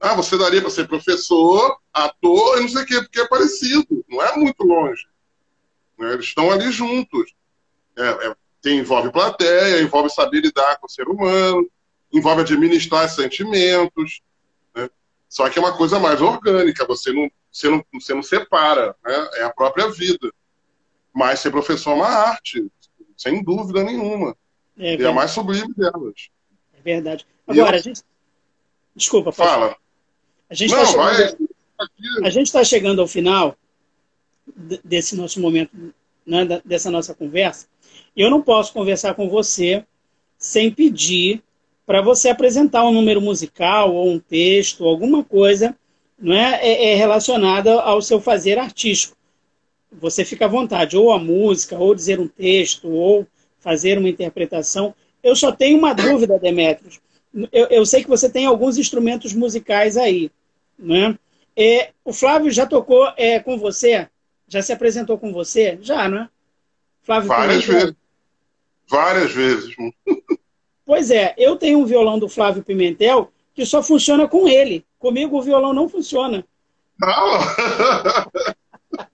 [0.00, 4.04] Ah, você daria para ser professor, ator, e não sei o quê, porque é parecido,
[4.08, 5.06] não é muito longe.
[5.98, 6.12] Né?
[6.12, 7.32] Eles estão ali juntos.
[7.96, 11.70] É, é, tem, envolve plateia, envolve saber lidar com o ser humano,
[12.12, 14.20] envolve administrar sentimentos.
[15.34, 19.30] Só que é uma coisa mais orgânica, você não, você não, você não separa, né?
[19.34, 20.32] é a própria vida.
[21.12, 22.64] Mas ser professor é uma arte,
[23.16, 24.36] sem dúvida nenhuma.
[24.78, 26.30] É, é a mais sublime delas.
[26.72, 27.26] É verdade.
[27.48, 27.80] Agora, eu...
[27.80, 28.02] a gente.
[28.94, 29.76] Desculpa, fala.
[30.48, 31.48] A gente está chegando...
[32.24, 33.56] A tá chegando ao final
[34.84, 35.92] desse nosso momento,
[36.24, 37.66] né, dessa nossa conversa,
[38.16, 39.84] eu não posso conversar com você
[40.38, 41.42] sem pedir
[41.86, 45.76] para você apresentar um número musical ou um texto, alguma coisa
[46.18, 49.16] não é, é, é, relacionada ao seu fazer artístico.
[49.92, 53.26] Você fica à vontade, ou a música, ou dizer um texto, ou
[53.58, 54.94] fazer uma interpretação.
[55.22, 57.00] Eu só tenho uma dúvida, Demetrios.
[57.52, 60.30] Eu, eu sei que você tem alguns instrumentos musicais aí.
[60.78, 61.18] Né?
[61.56, 64.08] É, o Flávio já tocou é, com você
[64.48, 65.78] já se apresentou com você?
[65.80, 66.28] Já, não é?
[67.02, 67.94] Flávio Várias vezes.
[68.88, 69.74] Várias vezes.
[70.84, 74.84] Pois é, eu tenho um violão do Flávio Pimentel que só funciona com ele.
[74.98, 76.44] Comigo o violão não funciona.
[77.00, 77.38] Não.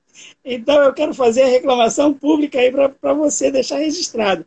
[0.45, 4.45] então eu quero fazer a reclamação pública aí para você deixar registrado.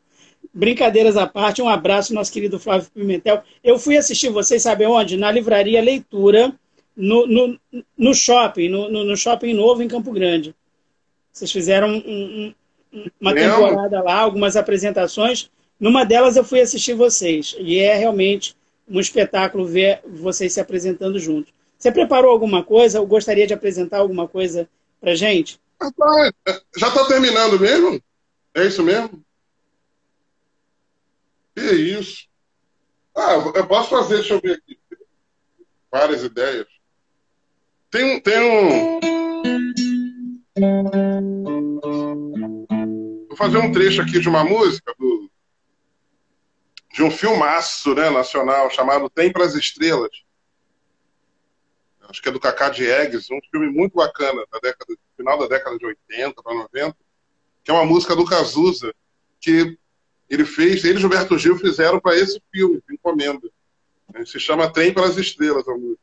[0.54, 3.44] Brincadeiras à parte, um abraço, nosso querido Flávio Pimentel.
[3.64, 5.18] Eu fui assistir vocês, sabe onde?
[5.18, 6.54] Na livraria Leitura,
[6.96, 7.60] no, no,
[7.98, 10.56] no shopping, no, no, shopping novo em Campo Grande.
[11.32, 12.54] Vocês fizeram um,
[12.94, 15.50] um, uma temporada lá, algumas apresentações.
[15.80, 17.56] Numa delas eu fui assistir vocês.
[17.60, 18.56] E é realmente
[18.88, 21.54] um espetáculo ver vocês se apresentando juntos.
[21.78, 22.98] Você preparou alguma coisa?
[22.98, 24.70] Eu gostaria de apresentar alguma coisa
[25.02, 25.60] pra gente?
[26.78, 28.02] Já está terminando mesmo?
[28.54, 29.24] É isso mesmo?
[31.56, 32.28] Que isso?
[33.16, 34.80] Ah, eu posso fazer, deixa eu ver aqui.
[35.92, 36.68] Várias ideias.
[37.92, 39.00] Tem, tem um.
[43.28, 45.30] Vou fazer um trecho aqui de uma música do,
[46.94, 50.12] de um filmaço né, nacional chamado Tem para as Estrelas.
[52.02, 55.76] Acho que é do Cacá Diegues, um filme muito bacana, da década, final da década
[55.78, 56.96] de 80 para 90,
[57.64, 58.94] que é uma música do Cazuza,
[59.41, 59.76] que
[60.30, 63.50] ele fez, ele e Gilberto Gil fizeram para esse filme, encomenda.
[64.26, 66.00] Se chama Trem para as Estrelas, a música.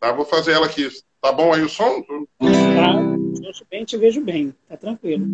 [0.00, 0.88] Tá, vou fazer ela aqui.
[1.20, 2.02] Tá bom aí o som?
[2.02, 2.16] Tá
[3.46, 4.52] ouço bem, te vejo bem.
[4.68, 5.26] Tá tranquilo.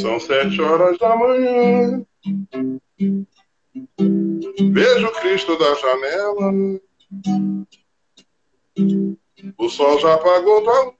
[0.00, 2.04] São sete horas da manhã.
[4.72, 6.80] Vejo Cristo da janela.
[9.58, 10.94] O sol já apagou da luz.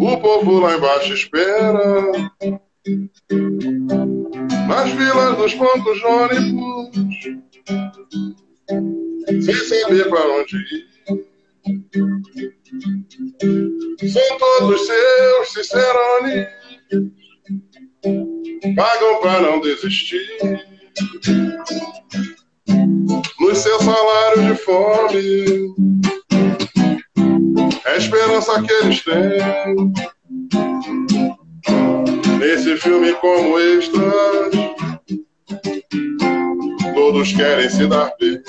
[0.00, 2.12] O povo lá embaixo espera.
[4.68, 7.34] Nas filas dos pontos de ônibus
[9.42, 10.93] sem saber para onde ir.
[14.12, 16.46] São todos seus cicerones,
[18.76, 20.26] pagam para não desistir.
[23.40, 25.74] Nos seus salários de fome,
[27.86, 29.92] é a esperança que eles têm.
[32.38, 34.54] Nesse filme como extras
[36.94, 38.42] todos querem se dar bem.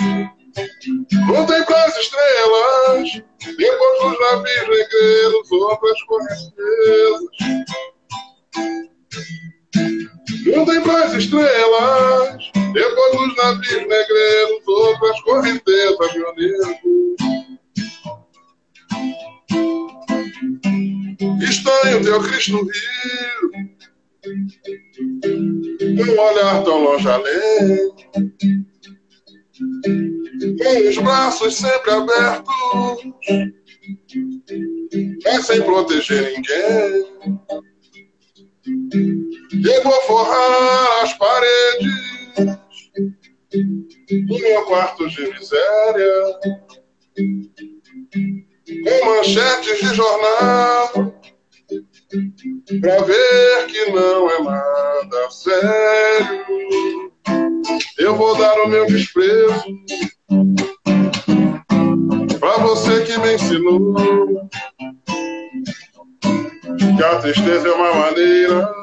[1.27, 3.23] Contemplar as estrelas,
[3.57, 7.35] depois dos navios negreiros, outras correntezas.
[10.53, 17.15] Contemplar as estrelas, depois dos navios negreiros, outras correntezas, meu nego.
[21.41, 23.65] Estranho teu Cristo Rio
[25.83, 27.93] um olhar tão longe além.
[29.57, 32.55] Com os braços sempre abertos,
[35.23, 37.05] mas sem proteger ninguém.
[39.63, 42.59] Eu vou forrar as paredes
[44.27, 46.39] do meu quarto de miséria.
[48.83, 51.13] Com manchetes de jornal
[52.81, 56.45] pra ver que não é nada sério.
[57.97, 59.63] Eu vou dar o meu desprezo
[62.39, 63.95] pra você que me ensinou
[66.97, 68.73] que a tristeza é uma maneira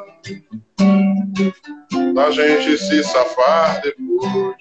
[2.15, 4.57] da gente se safar depois.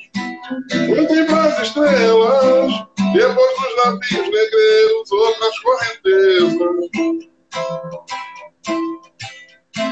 [0.87, 2.73] Contem pras estrelas,
[3.13, 6.55] depois dos navios negreiros, outras correntezas.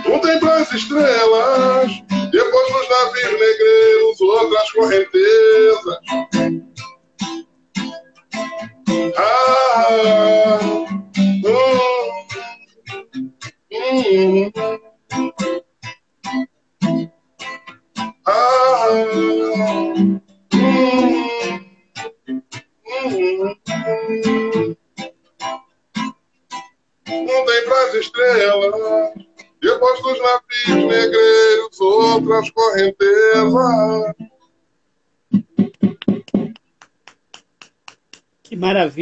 [0.03, 1.91] Contem pras estrelas,
[2.31, 5.48] depois dos navios negreiros, outras correntezas.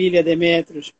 [0.07, 0.93] Maravilha, Demetrios.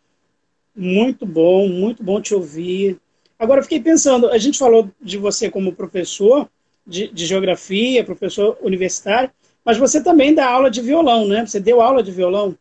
[0.75, 2.99] Muito bom, muito bom te ouvir.
[3.39, 6.49] Agora, fiquei pensando, a gente falou de você como professor,
[6.85, 9.31] de, de geografia, professor universitário,
[9.63, 11.45] mas você também dá aula de violão, né?
[11.45, 12.57] Você deu aula de violão?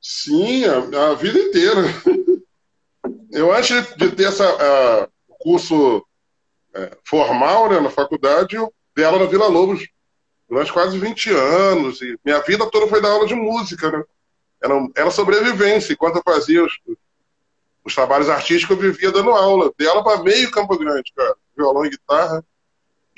[0.00, 1.82] Sim, a, a vida inteira.
[3.32, 4.42] Eu antes de ter esse
[5.38, 6.04] curso
[6.74, 9.86] é, formal né, na faculdade, eu dei aula na Vila Lobos
[10.48, 12.02] durante quase 20 anos.
[12.02, 14.02] E minha vida toda foi dar aula de música, né?
[14.62, 15.92] Era, era sobrevivência.
[15.92, 16.78] Enquanto eu fazia os,
[17.84, 19.72] os trabalhos artísticos, eu vivia dando aula.
[19.78, 21.34] Dei aula para meio Campo Grande, cara.
[21.56, 22.44] Violão e guitarra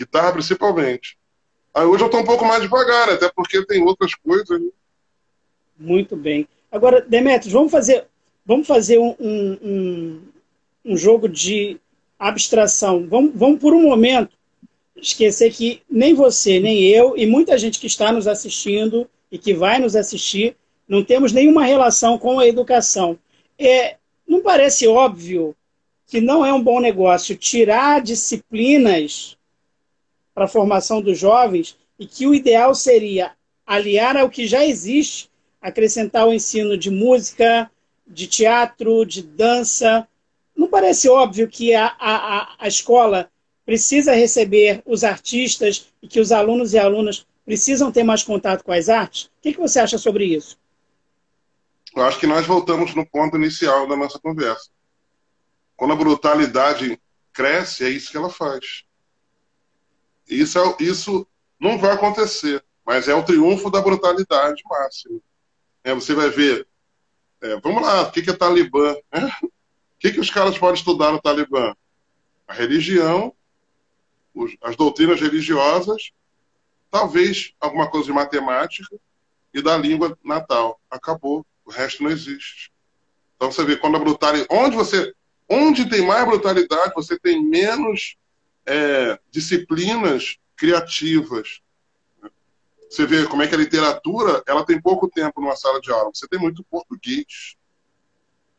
[0.02, 1.16] guitarra principalmente.
[1.74, 4.60] Aí hoje eu estou um pouco mais devagar, até porque tem outras coisas.
[4.60, 4.68] Né?
[5.78, 6.46] Muito bem.
[6.70, 8.06] Agora, Demetrios, vamos fazer,
[8.44, 10.20] vamos fazer um, um,
[10.84, 11.78] um jogo de
[12.18, 13.06] abstração.
[13.08, 14.36] Vamos, vamos por um momento
[14.96, 19.54] esquecer que nem você, nem eu e muita gente que está nos assistindo e que
[19.54, 20.56] vai nos assistir
[20.92, 23.18] não temos nenhuma relação com a educação.
[23.58, 23.96] É,
[24.28, 25.56] não parece óbvio
[26.06, 29.38] que não é um bom negócio tirar disciplinas
[30.34, 33.32] para a formação dos jovens e que o ideal seria
[33.66, 35.30] aliar ao que já existe,
[35.62, 37.70] acrescentar o ensino de música,
[38.06, 40.06] de teatro, de dança.
[40.54, 43.30] Não parece óbvio que a, a, a escola
[43.64, 48.72] precisa receber os artistas e que os alunos e alunas precisam ter mais contato com
[48.72, 49.24] as artes?
[49.24, 50.60] O que, que você acha sobre isso?
[51.94, 54.70] Eu acho que nós voltamos no ponto inicial da nossa conversa.
[55.76, 56.98] Quando a brutalidade
[57.32, 58.84] cresce, é isso que ela faz.
[60.28, 61.26] Isso, é, isso
[61.60, 65.20] não vai acontecer, mas é o triunfo da brutalidade máxima.
[65.84, 66.66] É, você vai ver,
[67.40, 68.96] é, vamos lá, o que, é Talibã?
[69.12, 69.30] Né?
[69.42, 69.50] O
[69.98, 71.74] que, que os caras podem estudar no Talibã?
[72.46, 73.34] A religião,
[74.34, 76.12] os, as doutrinas religiosas,
[76.90, 78.96] talvez alguma coisa de matemática
[79.52, 80.80] e da língua natal.
[80.90, 82.72] Acabou, o resto não existe.
[83.36, 85.14] Então você vê quando a brutalidade, onde você,
[85.48, 88.16] onde tem mais brutalidade, você tem menos
[88.66, 91.60] é, disciplinas criativas.
[92.88, 96.10] Você vê como é que a literatura ela tem pouco tempo numa sala de aula.
[96.12, 97.56] Você tem muito português.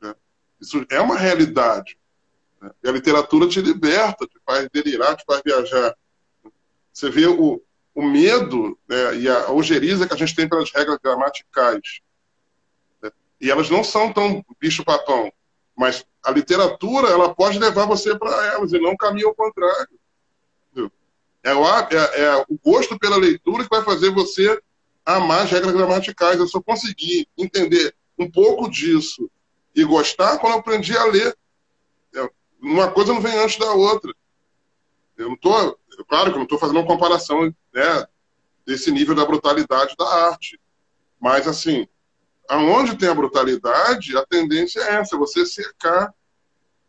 [0.01, 0.13] Né?
[0.59, 1.97] Isso é uma realidade.
[2.59, 2.71] Né?
[2.83, 5.95] E a literatura te liberta, te faz delirar, te faz viajar.
[6.91, 7.61] Você vê o,
[7.93, 12.01] o medo né, e a ojeriza que a gente tem pelas regras gramaticais.
[13.43, 15.29] E elas não são tão bicho-papão.
[15.75, 19.99] Mas a literatura, ela pode levar você para elas e não caminho ao contrário.
[21.43, 24.61] É o, é, é o gosto pela leitura que vai fazer você
[25.05, 26.39] amar as regras gramaticais.
[26.39, 29.29] Eu só consegui entender um pouco disso
[29.75, 31.37] e gostar quando eu aprendi a ler.
[32.15, 32.29] É,
[32.61, 34.13] uma coisa não vem antes da outra.
[35.17, 35.77] Eu não estou,
[36.07, 38.07] claro que eu não estou fazendo uma comparação né,
[38.65, 40.57] desse nível da brutalidade da arte.
[41.19, 41.85] Mas, assim,
[42.53, 46.13] aonde tem a brutalidade, a tendência é essa, você cercar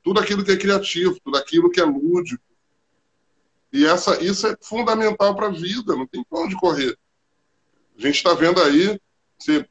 [0.03, 2.45] tudo aquilo que é criativo, tudo aquilo que é lúdico.
[3.73, 6.97] E essa, isso é fundamental para a vida, não tem para onde correr.
[7.97, 9.01] A gente está vendo aí
[9.39, 9.67] você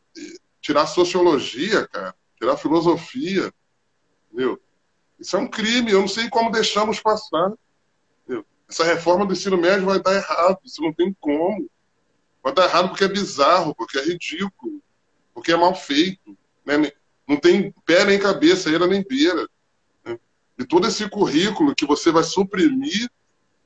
[0.60, 3.54] tirar sociologia, cara, tirar filosofia,
[4.32, 4.60] entendeu?
[5.20, 7.54] Isso é um crime, eu não sei como deixamos passar.
[8.24, 8.46] Entendeu?
[8.68, 11.70] Essa reforma do ensino médio vai dar errado, isso não tem como.
[12.42, 14.83] Vai dar errado porque é bizarro, porque é ridículo.
[15.34, 16.38] Porque é mal feito.
[16.66, 16.92] Né?
[17.28, 19.48] Não tem pé nem cabeça, era nem beira.
[20.06, 20.20] Né?
[20.58, 23.10] E todo esse currículo que você vai suprimir,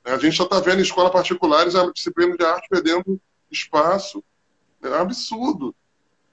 [0.05, 0.13] né?
[0.13, 3.19] a gente já está vendo em escolas particulares a disciplina de arte perdendo
[3.51, 4.23] espaço.
[4.81, 5.75] É um absurdo.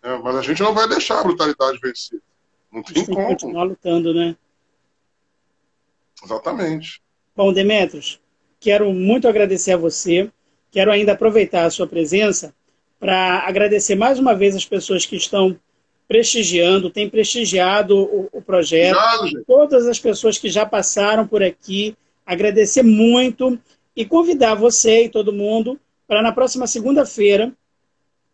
[0.03, 0.21] Né?
[0.23, 2.21] Mas a gente não vai deixar a brutalidade vencer.
[2.71, 3.27] Não tem como.
[3.27, 4.37] continuar lutando, né?
[6.23, 7.03] Exatamente.
[7.37, 8.21] Bom, Demetrios,
[8.61, 10.31] quero muito agradecer a você.
[10.71, 12.55] Quero ainda aproveitar a sua presença
[12.99, 15.57] para agradecer mais uma vez as pessoas que estão
[16.07, 21.97] prestigiando, têm prestigiado o, o projeto, Obrigado, todas as pessoas que já passaram por aqui,
[22.27, 23.59] agradecer muito
[23.97, 27.53] e convidar você e todo mundo para na próxima segunda-feira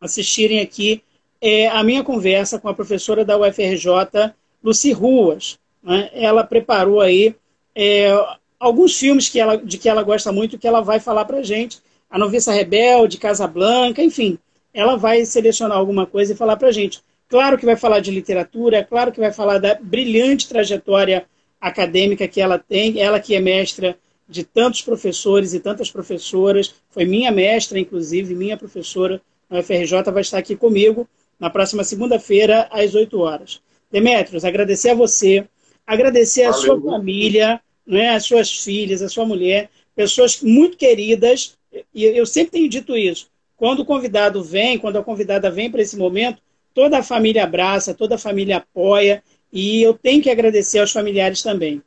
[0.00, 1.02] assistirem aqui
[1.40, 5.58] é, a minha conversa com a professora da UFRJ, Luci Ruas.
[5.82, 6.10] Né?
[6.12, 7.34] Ela preparou aí
[7.74, 8.10] é,
[8.58, 11.42] alguns filmes que ela, de que ela gosta muito que ela vai falar para a
[11.42, 11.78] gente.
[12.10, 14.38] A Noviça Rebelde, Casablanca, enfim.
[14.72, 17.00] Ela vai selecionar alguma coisa e falar para a gente.
[17.28, 21.26] Claro que vai falar de literatura, claro que vai falar da brilhante trajetória
[21.60, 23.96] acadêmica que ela tem, ela que é mestra
[24.28, 30.22] de tantos professores e tantas professoras, foi minha mestra, inclusive, minha professora na UFRJ, vai
[30.22, 31.06] estar aqui comigo
[31.38, 33.60] na próxima segunda-feira, às 8 horas.
[33.90, 35.44] Demetrios, agradecer a você,
[35.86, 41.56] agradecer a sua família, né, as suas filhas, a sua mulher, pessoas muito queridas,
[41.92, 43.28] e eu sempre tenho dito isso.
[43.60, 46.40] Quando o convidado vem, quando a convidada vem para esse momento,
[46.72, 51.42] toda a família abraça, toda a família apoia, e eu tenho que agradecer aos familiares
[51.42, 51.82] também.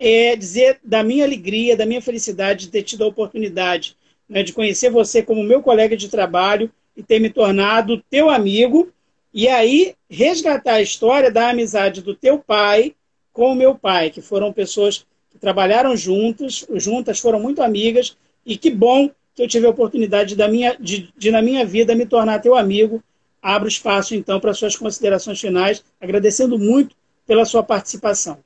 [0.00, 3.94] É dizer da minha alegria, da minha felicidade de ter tido a oportunidade
[4.26, 8.90] né, de conhecer você como meu colega de trabalho e ter me tornado teu amigo
[9.34, 12.94] e aí, resgatar a história da amizade do teu pai
[13.34, 18.16] com o meu pai, que foram pessoas que trabalharam juntos, juntas, foram muito amigas,
[18.46, 21.94] e que bom que eu tive a oportunidade da minha, de, de, na minha vida,
[21.94, 23.00] me tornar teu amigo.
[23.40, 28.42] Abro espaço, então, para suas considerações finais, agradecendo muito pela sua participação.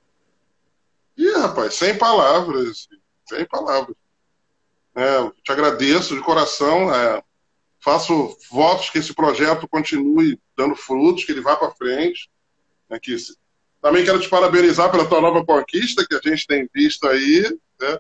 [1.17, 2.89] Ih, rapaz, sem palavras,
[3.27, 3.97] sem palavras.
[4.95, 6.95] É, te agradeço de coração.
[6.95, 7.23] É,
[7.81, 12.29] faço votos que esse projeto continue dando frutos, que ele vá para frente.
[12.91, 13.17] Né, que,
[13.81, 17.59] também quero te parabenizar pela tua nova conquista que a gente tem visto aí.
[17.81, 17.99] Né?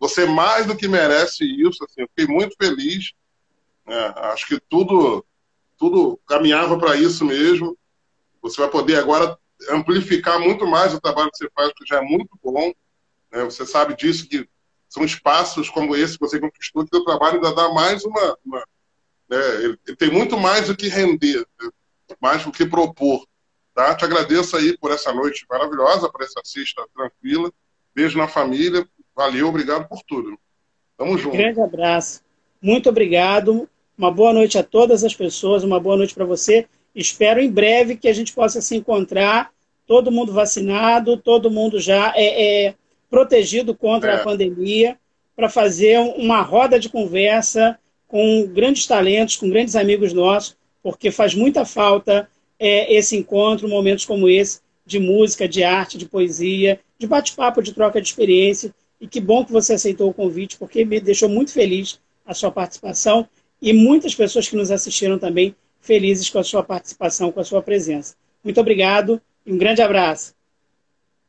[0.00, 1.84] Você mais do que merece isso.
[1.84, 3.12] Assim, eu fiquei muito feliz.
[3.86, 4.12] Né?
[4.16, 5.24] Acho que tudo,
[5.76, 7.76] tudo caminhava para isso mesmo.
[8.42, 9.36] Você vai poder agora
[9.70, 12.72] amplificar muito mais o trabalho que você faz, que já é muito bom.
[13.32, 13.44] Né?
[13.44, 14.48] Você sabe disso, que
[14.88, 18.64] são espaços como esse que você conquistou, que o trabalho ainda dá mais uma, uma
[19.28, 19.38] né?
[19.56, 21.70] Ele, ele, tem muito mais do que render, né?
[22.20, 23.26] mais do que propor.
[23.74, 23.94] Tá?
[23.94, 27.52] Te agradeço aí por essa noite maravilhosa, por essa sexta tranquila.
[27.94, 28.88] Beijo na família.
[29.18, 30.38] Valeu, obrigado por tudo.
[30.96, 31.36] Tamo junto.
[31.36, 32.20] Grande abraço.
[32.62, 33.68] Muito obrigado.
[33.98, 36.68] Uma boa noite a todas as pessoas, uma boa noite para você.
[36.94, 39.50] Espero em breve que a gente possa se encontrar,
[39.88, 42.74] todo mundo vacinado, todo mundo já é, é
[43.10, 44.14] protegido contra é.
[44.14, 44.96] a pandemia,
[45.34, 51.34] para fazer uma roda de conversa com grandes talentos, com grandes amigos nossos, porque faz
[51.34, 57.08] muita falta é, esse encontro, momentos como esse, de música, de arte, de poesia, de
[57.08, 58.72] bate-papo, de troca de experiência.
[59.00, 62.50] E que bom que você aceitou o convite, porque me deixou muito feliz a sua
[62.50, 63.28] participação
[63.60, 67.62] e muitas pessoas que nos assistiram também felizes com a sua participação, com a sua
[67.62, 68.14] presença.
[68.42, 70.34] Muito obrigado e um grande abraço.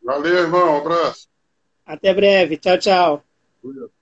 [0.01, 0.73] Valeu, irmão.
[0.73, 1.27] Um abraço.
[1.85, 2.57] Até breve.
[2.57, 3.23] Tchau, tchau.
[3.63, 3.98] Obrigado.